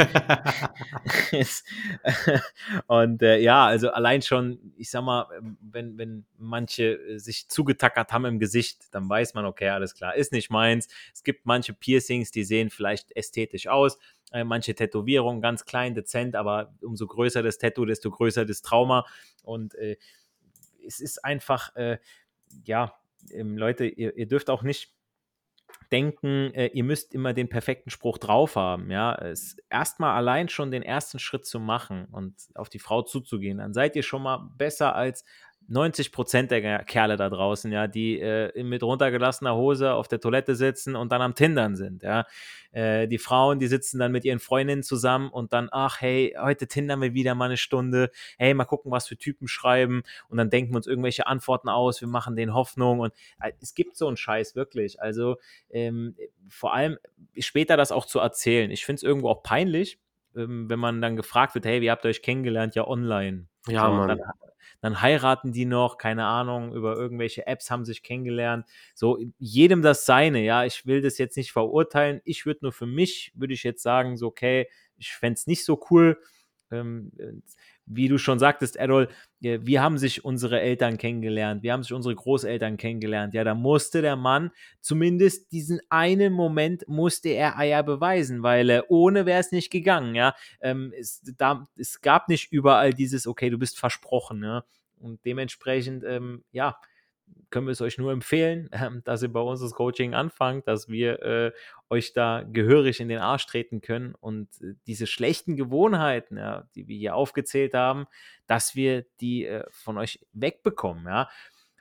und 2.87 3.21
äh, 3.21 3.39
ja, 3.39 3.65
also 3.65 3.91
allein 3.91 4.21
schon, 4.21 4.73
ich 4.77 4.89
sag 4.89 5.03
mal, 5.03 5.27
wenn, 5.59 5.97
wenn 5.97 6.25
manche 6.37 6.93
äh, 6.93 7.17
sich 7.19 7.49
zugetackert 7.49 8.13
haben 8.13 8.25
im 8.25 8.39
Gesicht, 8.39 8.93
dann 8.93 9.09
weiß 9.09 9.33
man, 9.33 9.45
okay, 9.45 9.69
alles 9.69 9.93
klar, 9.93 10.15
ist 10.15 10.31
nicht 10.31 10.49
meins. 10.49 10.87
Es 11.13 11.23
gibt 11.23 11.45
manche 11.45 11.73
Piercings, 11.73 12.31
die 12.31 12.45
sehen 12.45 12.69
vielleicht 12.69 13.15
ästhetisch 13.15 13.67
aus 13.67 13.99
äh, 14.31 14.43
manche 14.43 14.73
Tätowierungen 14.73 15.41
ganz 15.41 15.65
klein, 15.65 15.93
dezent, 15.93 16.35
aber 16.35 16.73
umso 16.81 17.05
größer 17.07 17.43
das 17.43 17.57
Tattoo, 17.57 17.85
desto 17.85 18.09
größer 18.11 18.45
das 18.45 18.61
Trauma. 18.61 19.05
Und 19.43 19.75
äh, 19.75 19.97
es 20.91 20.99
ist 20.99 21.23
einfach, 21.25 21.75
äh, 21.75 21.97
ja, 22.65 22.93
ähm, 23.31 23.57
Leute, 23.57 23.85
ihr, 23.85 24.15
ihr, 24.17 24.27
dürft 24.27 24.49
auch 24.49 24.63
nicht 24.63 24.93
denken, 25.91 26.53
äh, 26.53 26.67
ihr 26.67 26.83
müsst 26.83 27.13
immer 27.13 27.33
den 27.33 27.49
perfekten 27.49 27.89
Spruch 27.89 28.17
drauf 28.17 28.55
haben. 28.55 28.91
Ja, 28.91 29.17
erstmal 29.69 30.15
allein 30.15 30.49
schon 30.49 30.71
den 30.71 30.83
ersten 30.83 31.19
Schritt 31.19 31.45
zu 31.45 31.59
machen 31.59 32.05
und 32.11 32.35
auf 32.55 32.69
die 32.69 32.79
Frau 32.79 33.03
zuzugehen, 33.03 33.59
dann 33.59 33.73
seid 33.73 33.95
ihr 33.95 34.03
schon 34.03 34.23
mal 34.23 34.49
besser 34.57 34.95
als 34.95 35.23
90 35.67 36.11
Prozent 36.11 36.51
der 36.51 36.83
Kerle 36.83 37.15
da 37.15 37.29
draußen, 37.29 37.71
ja, 37.71 37.87
die 37.87 38.19
äh, 38.19 38.63
mit 38.63 38.83
runtergelassener 38.83 39.55
Hose 39.55 39.93
auf 39.93 40.07
der 40.07 40.19
Toilette 40.19 40.55
sitzen 40.55 40.95
und 40.95 41.11
dann 41.11 41.21
am 41.21 41.35
Tindern 41.35 41.75
sind, 41.75 42.03
ja. 42.03 42.25
Äh, 42.71 43.07
die 43.07 43.17
Frauen, 43.17 43.59
die 43.59 43.67
sitzen 43.67 43.99
dann 43.99 44.11
mit 44.11 44.23
ihren 44.25 44.39
Freundinnen 44.39 44.83
zusammen 44.83 45.29
und 45.29 45.53
dann, 45.53 45.69
ach, 45.71 45.99
hey, 46.01 46.35
heute 46.39 46.67
tindern 46.67 47.01
wir 47.01 47.13
wieder 47.13 47.35
mal 47.35 47.45
eine 47.45 47.57
Stunde, 47.57 48.11
hey, 48.37 48.53
mal 48.53 48.65
gucken, 48.65 48.91
was 48.91 49.07
für 49.07 49.17
Typen 49.17 49.47
schreiben 49.47 50.03
und 50.29 50.37
dann 50.37 50.49
denken 50.49 50.73
wir 50.73 50.77
uns 50.77 50.87
irgendwelche 50.87 51.27
Antworten 51.27 51.69
aus, 51.69 52.01
wir 52.01 52.07
machen 52.07 52.35
denen 52.35 52.53
Hoffnung 52.53 52.99
und 52.99 53.13
äh, 53.41 53.51
es 53.61 53.73
gibt 53.73 53.95
so 53.97 54.07
einen 54.07 54.17
Scheiß 54.17 54.55
wirklich. 54.55 55.01
Also 55.01 55.37
ähm, 55.69 56.15
vor 56.47 56.73
allem 56.73 56.97
später 57.37 57.77
das 57.77 57.91
auch 57.91 58.05
zu 58.05 58.19
erzählen. 58.19 58.71
Ich 58.71 58.85
finde 58.85 58.97
es 58.97 59.03
irgendwo 59.03 59.29
auch 59.29 59.43
peinlich, 59.43 59.99
ähm, 60.35 60.69
wenn 60.69 60.79
man 60.79 61.01
dann 61.01 61.15
gefragt 61.15 61.55
wird, 61.55 61.65
hey, 61.65 61.81
wie 61.81 61.91
habt 61.91 62.05
ihr 62.05 62.09
euch 62.09 62.21
kennengelernt? 62.21 62.75
Ja, 62.75 62.87
online. 62.87 63.47
Ja, 63.67 63.87
so, 63.87 63.93
Mann. 63.93 64.07
Dann, 64.07 64.19
dann, 64.81 65.01
heiraten 65.01 65.51
die 65.51 65.65
noch, 65.65 65.97
keine 65.97 66.25
Ahnung, 66.25 66.73
über 66.73 66.95
irgendwelche 66.95 67.47
Apps 67.47 67.71
haben 67.71 67.85
sich 67.85 68.03
kennengelernt. 68.03 68.65
So, 68.95 69.19
jedem 69.39 69.81
das 69.81 70.05
seine, 70.05 70.41
ja. 70.43 70.65
Ich 70.65 70.85
will 70.85 71.01
das 71.01 71.17
jetzt 71.17 71.37
nicht 71.37 71.51
verurteilen. 71.51 72.21
Ich 72.23 72.45
würde 72.45 72.59
nur 72.63 72.71
für 72.71 72.85
mich, 72.85 73.31
würde 73.35 73.53
ich 73.53 73.63
jetzt 73.63 73.83
sagen, 73.83 74.17
so, 74.17 74.27
okay, 74.27 74.69
ich 74.97 75.13
fände 75.13 75.37
es 75.37 75.47
nicht 75.47 75.65
so 75.65 75.83
cool. 75.89 76.21
Ähm, 76.71 77.11
wie 77.95 78.07
du 78.07 78.17
schon 78.17 78.39
sagtest, 78.39 78.75
Errol, 78.75 79.09
wir 79.39 79.81
haben 79.81 79.97
sich 79.97 80.23
unsere 80.23 80.61
Eltern 80.61 80.97
kennengelernt, 80.97 81.63
wir 81.63 81.73
haben 81.73 81.83
sich 81.83 81.93
unsere 81.93 82.15
Großeltern 82.15 82.77
kennengelernt. 82.77 83.33
Ja, 83.33 83.43
da 83.43 83.55
musste 83.55 84.01
der 84.01 84.15
Mann 84.15 84.51
zumindest 84.81 85.51
diesen 85.51 85.81
einen 85.89 86.33
Moment 86.33 86.87
musste 86.87 87.29
er 87.29 87.57
Eier 87.57 87.83
beweisen, 87.83 88.43
weil 88.43 88.69
äh, 88.69 88.81
ohne 88.87 89.25
wäre 89.25 89.39
es 89.39 89.51
nicht 89.51 89.71
gegangen. 89.71 90.15
Ja, 90.15 90.35
ähm, 90.61 90.93
es, 90.97 91.21
da, 91.37 91.67
es 91.75 92.01
gab 92.01 92.29
nicht 92.29 92.51
überall 92.51 92.93
dieses, 92.93 93.27
okay, 93.27 93.49
du 93.49 93.57
bist 93.57 93.79
versprochen. 93.79 94.43
Ja? 94.43 94.63
Und 94.99 95.25
dementsprechend, 95.25 96.03
ähm, 96.03 96.43
ja, 96.51 96.77
können 97.49 97.67
wir 97.67 97.71
es 97.71 97.81
euch 97.81 97.97
nur 97.97 98.11
empfehlen, 98.11 98.71
äh, 98.71 98.89
dass 99.03 99.23
ihr 99.23 99.31
bei 99.31 99.41
uns 99.41 99.61
das 99.61 99.73
Coaching 99.73 100.13
anfangt, 100.13 100.67
dass 100.67 100.87
wir 100.87 101.21
äh, 101.21 101.51
euch 101.91 102.13
da 102.13 102.43
gehörig 102.49 103.01
in 103.01 103.09
den 103.09 103.19
Arsch 103.19 103.45
treten 103.45 103.81
können 103.81 104.15
und 104.15 104.47
äh, 104.61 104.75
diese 104.87 105.05
schlechten 105.05 105.57
Gewohnheiten, 105.57 106.37
ja, 106.37 106.67
die 106.73 106.87
wir 106.87 106.97
hier 106.97 107.15
aufgezählt 107.15 107.73
haben, 107.73 108.05
dass 108.47 108.75
wir 108.75 109.05
die 109.19 109.45
äh, 109.45 109.65
von 109.71 109.97
euch 109.97 110.25
wegbekommen. 110.31 111.05
Ja. 111.05 111.29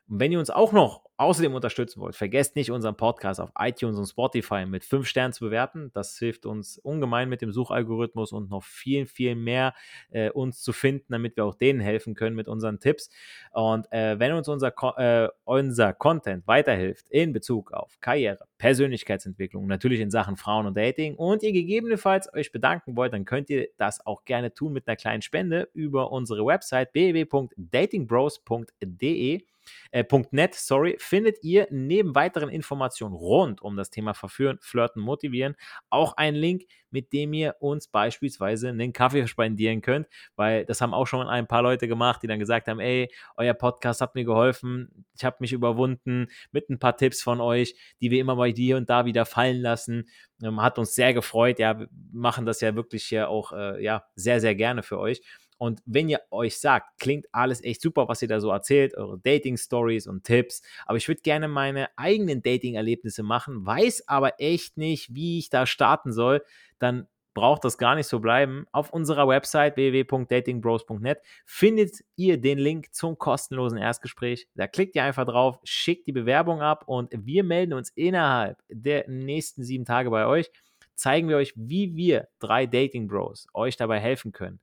Und 0.09 0.19
wenn 0.19 0.33
ihr 0.33 0.41
uns 0.41 0.51
auch 0.51 0.73
noch 0.73 1.05
außerdem 1.21 1.55
unterstützen 1.55 2.01
wollt, 2.01 2.17
vergesst 2.17 2.57
nicht, 2.57 2.71
unseren 2.71 2.97
Podcast 2.97 3.41
auf 3.41 3.51
iTunes 3.59 3.99
und 3.99 4.07
Spotify 4.07 4.65
mit 4.65 4.85
5 4.85 5.07
Sternen 5.07 5.35
zu 5.35 5.45
bewerten. 5.45 5.91
Das 5.93 6.19
hilft 6.19 6.47
uns 6.47 6.79
ungemein 6.79 7.29
mit 7.29 7.43
dem 7.43 7.53
Suchalgorithmus 7.53 8.33
und 8.33 8.49
noch 8.49 8.65
viel, 8.65 9.05
viel 9.05 9.35
mehr 9.35 9.75
äh, 10.11 10.31
uns 10.31 10.63
zu 10.63 10.73
finden, 10.73 11.05
damit 11.11 11.37
wir 11.37 11.45
auch 11.45 11.55
denen 11.55 11.81
helfen 11.81 12.15
können 12.15 12.35
mit 12.35 12.49
unseren 12.49 12.81
Tipps. 12.81 13.11
Und 13.53 13.93
äh, 13.93 14.19
wenn 14.19 14.33
uns 14.33 14.49
unser, 14.49 14.73
äh, 14.97 15.29
unser 15.45 15.93
Content 15.93 16.47
weiterhilft 16.47 17.11
in 17.11 17.35
Bezug 17.35 17.73
auf 17.73 18.01
Karriere, 18.01 18.47
Persönlichkeitsentwicklung, 18.57 19.67
natürlich 19.67 20.01
in 20.01 20.11
Sachen 20.11 20.39
Frauen 20.39 20.65
und 20.65 20.75
Dating 20.75 21.17
und 21.17 21.43
ihr 21.43 21.53
gegebenenfalls 21.53 22.33
euch 22.33 22.51
bedanken 22.51 22.97
wollt, 22.97 23.13
dann 23.13 23.27
könnt 23.27 23.51
ihr 23.51 23.69
das 23.77 24.07
auch 24.07 24.25
gerne 24.25 24.55
tun 24.55 24.73
mit 24.73 24.89
einer 24.89 24.97
kleinen 24.97 25.21
Spende 25.21 25.69
über 25.75 26.13
unsere 26.13 26.47
Website 26.47 26.95
www.datingbros.de 26.95 29.43
äh, 29.91 30.05
.net, 30.31 30.55
sorry, 30.55 30.97
findet 30.99 31.43
ihr 31.43 31.67
neben 31.71 32.15
weiteren 32.15 32.49
Informationen 32.49 33.15
rund 33.15 33.63
um 33.63 33.77
das 33.77 33.91
Thema 33.91 34.15
Verführen, 34.15 34.59
Flirten, 34.61 35.01
Motivieren 35.01 35.57
auch 35.89 36.17
einen 36.17 36.37
Link, 36.37 36.65
mit 36.91 37.13
dem 37.13 37.33
ihr 37.33 37.57
uns 37.61 37.89
beispielsweise 37.89 38.69
einen 38.69 38.93
Kaffee 38.93 39.27
spendieren 39.27 39.81
könnt, 39.81 40.09
weil 40.37 40.65
das 40.65 40.81
haben 40.81 40.95
auch 40.95 41.07
schon 41.07 41.27
ein 41.27 41.47
paar 41.47 41.63
Leute 41.63 41.89
gemacht, 41.89 42.23
die 42.23 42.27
dann 42.27 42.39
gesagt 42.39 42.69
haben, 42.69 42.81
ey, 42.81 43.09
euer 43.37 43.55
Podcast 43.55 44.01
hat 44.01 44.15
mir 44.15 44.25
geholfen, 44.25 45.05
ich 45.17 45.25
habe 45.25 45.37
mich 45.41 45.53
überwunden 45.53 46.29
mit 46.53 46.69
ein 46.69 46.79
paar 46.79 46.97
Tipps 46.97 47.23
von 47.23 47.41
euch, 47.41 47.75
die 48.01 48.11
wir 48.11 48.21
immer 48.21 48.35
mal 48.35 48.51
hier 48.51 48.77
und 48.77 48.91
da 48.91 49.05
wieder 49.05 49.25
fallen 49.25 49.61
lassen. 49.61 50.09
Ähm, 50.43 50.61
hat 50.61 50.79
uns 50.79 50.95
sehr 50.95 51.15
gefreut, 51.15 51.59
ja, 51.59 51.79
wir 51.79 51.89
machen 52.13 52.47
das 52.47 52.61
ja 52.61 52.75
wirklich 52.75 53.05
hier 53.05 53.29
auch 53.29 53.53
äh, 53.53 53.83
ja, 53.83 54.05
sehr, 54.15 54.41
sehr 54.41 54.55
gerne 54.55 54.83
für 54.83 54.99
euch. 54.99 55.23
Und 55.61 55.83
wenn 55.85 56.09
ihr 56.09 56.23
euch 56.31 56.59
sagt, 56.59 56.99
klingt 56.99 57.27
alles 57.33 57.63
echt 57.63 57.83
super, 57.83 58.09
was 58.09 58.23
ihr 58.23 58.29
da 58.29 58.41
so 58.41 58.51
erzählt, 58.51 58.97
eure 58.97 59.19
Dating-Stories 59.19 60.07
und 60.07 60.25
Tipps, 60.25 60.63
aber 60.87 60.97
ich 60.97 61.07
würde 61.07 61.21
gerne 61.21 61.49
meine 61.49 61.91
eigenen 61.99 62.43
Dating-Erlebnisse 62.43 63.23
machen, 63.23 63.67
weiß 63.67 64.09
aber 64.09 64.41
echt 64.41 64.79
nicht, 64.79 65.15
wie 65.15 65.39
ich 65.39 65.51
da 65.51 65.67
starten 65.67 66.13
soll, 66.13 66.43
dann 66.79 67.09
braucht 67.35 67.63
das 67.67 67.77
gar 67.77 67.95
nicht 67.95 68.07
so 68.07 68.21
bleiben. 68.21 68.65
Auf 68.73 68.91
unserer 68.91 69.29
Website 69.29 69.77
www.datingbros.net 69.77 71.21
findet 71.45 72.05
ihr 72.17 72.41
den 72.41 72.59
Link 72.59 72.95
zum 72.95 73.19
kostenlosen 73.19 73.77
Erstgespräch. 73.77 74.49
Da 74.55 74.67
klickt 74.67 74.97
ihr 74.97 75.05
einfach 75.05 75.27
drauf, 75.27 75.59
schickt 75.63 76.07
die 76.07 76.13
Bewerbung 76.13 76.63
ab 76.63 76.85
und 76.87 77.13
wir 77.13 77.45
melden 77.45 77.75
uns 77.75 77.91
innerhalb 77.91 78.57
der 78.71 79.11
nächsten 79.11 79.63
sieben 79.63 79.85
Tage 79.85 80.09
bei 80.09 80.25
euch. 80.25 80.51
Zeigen 80.95 81.29
wir 81.29 81.37
euch, 81.37 81.53
wie 81.55 81.97
wir 81.97 82.29
drei 82.39 82.65
Dating 82.65 83.09
Bros 83.09 83.47
euch 83.53 83.77
dabei 83.77 84.01
helfen 84.01 84.33
können 84.33 84.59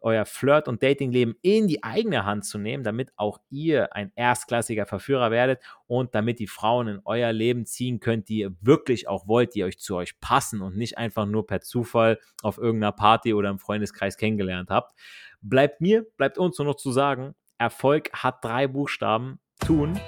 euer 0.00 0.24
Flirt- 0.24 0.68
und 0.68 0.82
Datingleben 0.82 1.34
in 1.42 1.68
die 1.68 1.82
eigene 1.82 2.24
Hand 2.24 2.44
zu 2.44 2.58
nehmen, 2.58 2.84
damit 2.84 3.10
auch 3.16 3.38
ihr 3.50 3.94
ein 3.94 4.12
erstklassiger 4.14 4.86
Verführer 4.86 5.30
werdet 5.30 5.60
und 5.86 6.14
damit 6.14 6.38
die 6.38 6.46
Frauen 6.46 6.88
in 6.88 7.00
euer 7.04 7.32
Leben 7.32 7.66
ziehen 7.66 8.00
könnt, 8.00 8.28
die 8.28 8.38
ihr 8.38 8.52
wirklich 8.60 9.08
auch 9.08 9.26
wollt, 9.26 9.54
die 9.54 9.64
euch 9.64 9.78
zu 9.78 9.96
euch 9.96 10.18
passen 10.20 10.62
und 10.62 10.76
nicht 10.76 10.98
einfach 10.98 11.26
nur 11.26 11.46
per 11.46 11.60
Zufall 11.60 12.18
auf 12.42 12.58
irgendeiner 12.58 12.92
Party 12.92 13.34
oder 13.34 13.50
im 13.50 13.58
Freundeskreis 13.58 14.16
kennengelernt 14.16 14.70
habt. 14.70 14.98
Bleibt 15.40 15.80
mir, 15.80 16.06
bleibt 16.16 16.38
uns 16.38 16.58
nur 16.58 16.66
noch 16.66 16.76
zu 16.76 16.92
sagen, 16.92 17.34
Erfolg 17.58 18.10
hat 18.12 18.44
drei 18.44 18.66
Buchstaben. 18.66 19.40
Tun, 19.64 19.98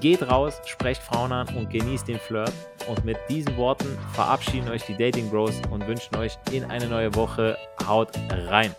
geht 0.00 0.22
raus, 0.22 0.60
sprecht 0.66 1.02
Frauen 1.02 1.32
an 1.32 1.48
und 1.56 1.70
genießt 1.70 2.06
den 2.06 2.18
Flirt. 2.18 2.52
Und 2.88 3.04
mit 3.04 3.16
diesen 3.28 3.56
Worten 3.56 3.88
verabschieden 4.12 4.68
euch 4.68 4.84
die 4.84 4.96
Dating 4.96 5.30
Bros 5.30 5.60
und 5.70 5.86
wünschen 5.86 6.14
euch 6.16 6.36
in 6.52 6.64
eine 6.64 6.86
neue 6.86 7.14
Woche. 7.14 7.56
Haut 7.86 8.10
rein! 8.30 8.74